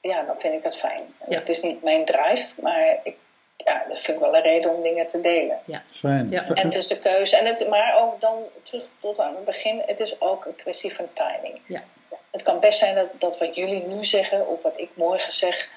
ja, 0.00 0.22
dan 0.22 0.38
vind 0.38 0.54
ik 0.54 0.62
dat 0.62 0.76
fijn. 0.76 1.14
Ja. 1.26 1.38
Het 1.38 1.48
is 1.48 1.60
niet 1.60 1.82
mijn 1.82 2.04
drive, 2.04 2.60
maar 2.60 2.98
ik, 3.02 3.16
ja, 3.56 3.84
dat 3.88 4.00
vind 4.00 4.16
ik 4.16 4.22
wel 4.24 4.34
een 4.36 4.42
reden 4.42 4.74
om 4.74 4.82
dingen 4.82 5.06
te 5.06 5.20
delen. 5.20 5.58
Fijn. 5.90 6.30
Ja. 6.30 6.40
Fijn. 6.42 6.56
En 6.58 6.64
het 6.66 6.74
is 6.74 6.86
de 6.86 6.98
keuze. 6.98 7.36
En 7.36 7.46
het, 7.46 7.68
maar 7.68 7.96
ook 7.98 8.20
dan 8.20 8.42
terug 8.62 8.82
tot 9.00 9.20
aan 9.20 9.34
het 9.34 9.44
begin, 9.44 9.82
het 9.86 10.00
is 10.00 10.20
ook 10.20 10.44
een 10.44 10.56
kwestie 10.56 10.94
van 10.94 11.08
timing. 11.12 11.62
Ja. 11.66 11.82
Het 12.34 12.42
kan 12.42 12.60
best 12.60 12.78
zijn 12.78 12.94
dat, 12.94 13.06
dat 13.18 13.38
wat 13.38 13.54
jullie 13.54 13.86
nu 13.86 14.04
zeggen, 14.04 14.48
of 14.48 14.62
wat 14.62 14.72
ik 14.76 14.90
morgen 14.94 15.32
zeg, 15.32 15.68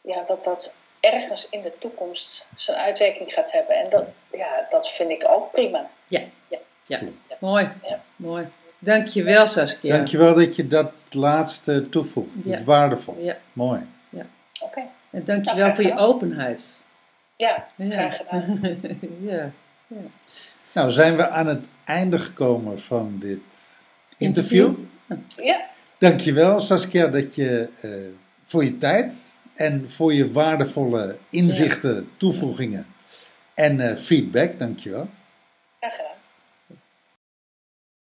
ja, 0.00 0.22
dat 0.26 0.44
dat 0.44 0.74
ergens 1.00 1.46
in 1.50 1.62
de 1.62 1.72
toekomst 1.78 2.46
zijn 2.56 2.76
uitwerking 2.78 3.32
gaat 3.32 3.52
hebben. 3.52 3.76
En 3.76 3.90
dat, 3.90 4.10
ja, 4.30 4.66
dat 4.68 4.90
vind 4.90 5.10
ik 5.10 5.24
ook 5.28 5.52
prima. 5.52 5.90
Ja, 6.08 6.20
ja. 6.48 6.58
Ja. 6.86 7.00
mooi. 7.40 7.70
Ja. 7.82 8.02
mooi. 8.16 8.48
Dankjewel 8.78 9.46
Saskia. 9.46 9.96
Dankjewel 9.96 10.34
dat 10.34 10.56
je 10.56 10.66
dat 10.66 10.92
laatste 11.10 11.88
toevoegt. 11.88 12.34
Dat 12.34 12.52
is 12.52 12.58
Ja. 12.58 12.64
waardevol. 12.64 13.16
Ja. 13.18 13.36
Mooi. 13.52 13.86
Oké. 14.62 14.82
En 15.10 15.24
dankjewel 15.24 15.64
Nou, 15.66 15.74
voor 15.74 15.84
je 15.84 15.96
openheid. 15.96 16.78
Ja, 17.36 17.68
Ja. 17.76 17.90
graag 17.90 18.16
gedaan. 18.16 18.60
ja. 19.30 19.50
Nou, 20.72 20.90
zijn 20.90 21.16
we 21.16 21.28
aan 21.28 21.46
het 21.46 21.64
einde 21.84 22.18
gekomen 22.18 22.80
van 22.80 23.16
dit 23.18 23.40
interview. 24.16 24.74
Ja, 25.42 25.66
Dankjewel 25.98 26.60
Saskia 26.60 27.06
dat 27.06 27.34
je 27.34 27.70
eh, 27.80 27.90
voor 28.44 28.64
je 28.64 28.76
tijd 28.76 29.14
en 29.54 29.90
voor 29.90 30.14
je 30.14 30.32
waardevolle 30.32 31.18
inzichten, 31.30 32.08
toevoegingen 32.16 32.86
en 33.54 33.80
eh, 33.80 33.96
feedback. 33.96 34.58
Dankjewel. 34.58 35.08
graag 35.80 35.96
gedaan. 35.96 36.07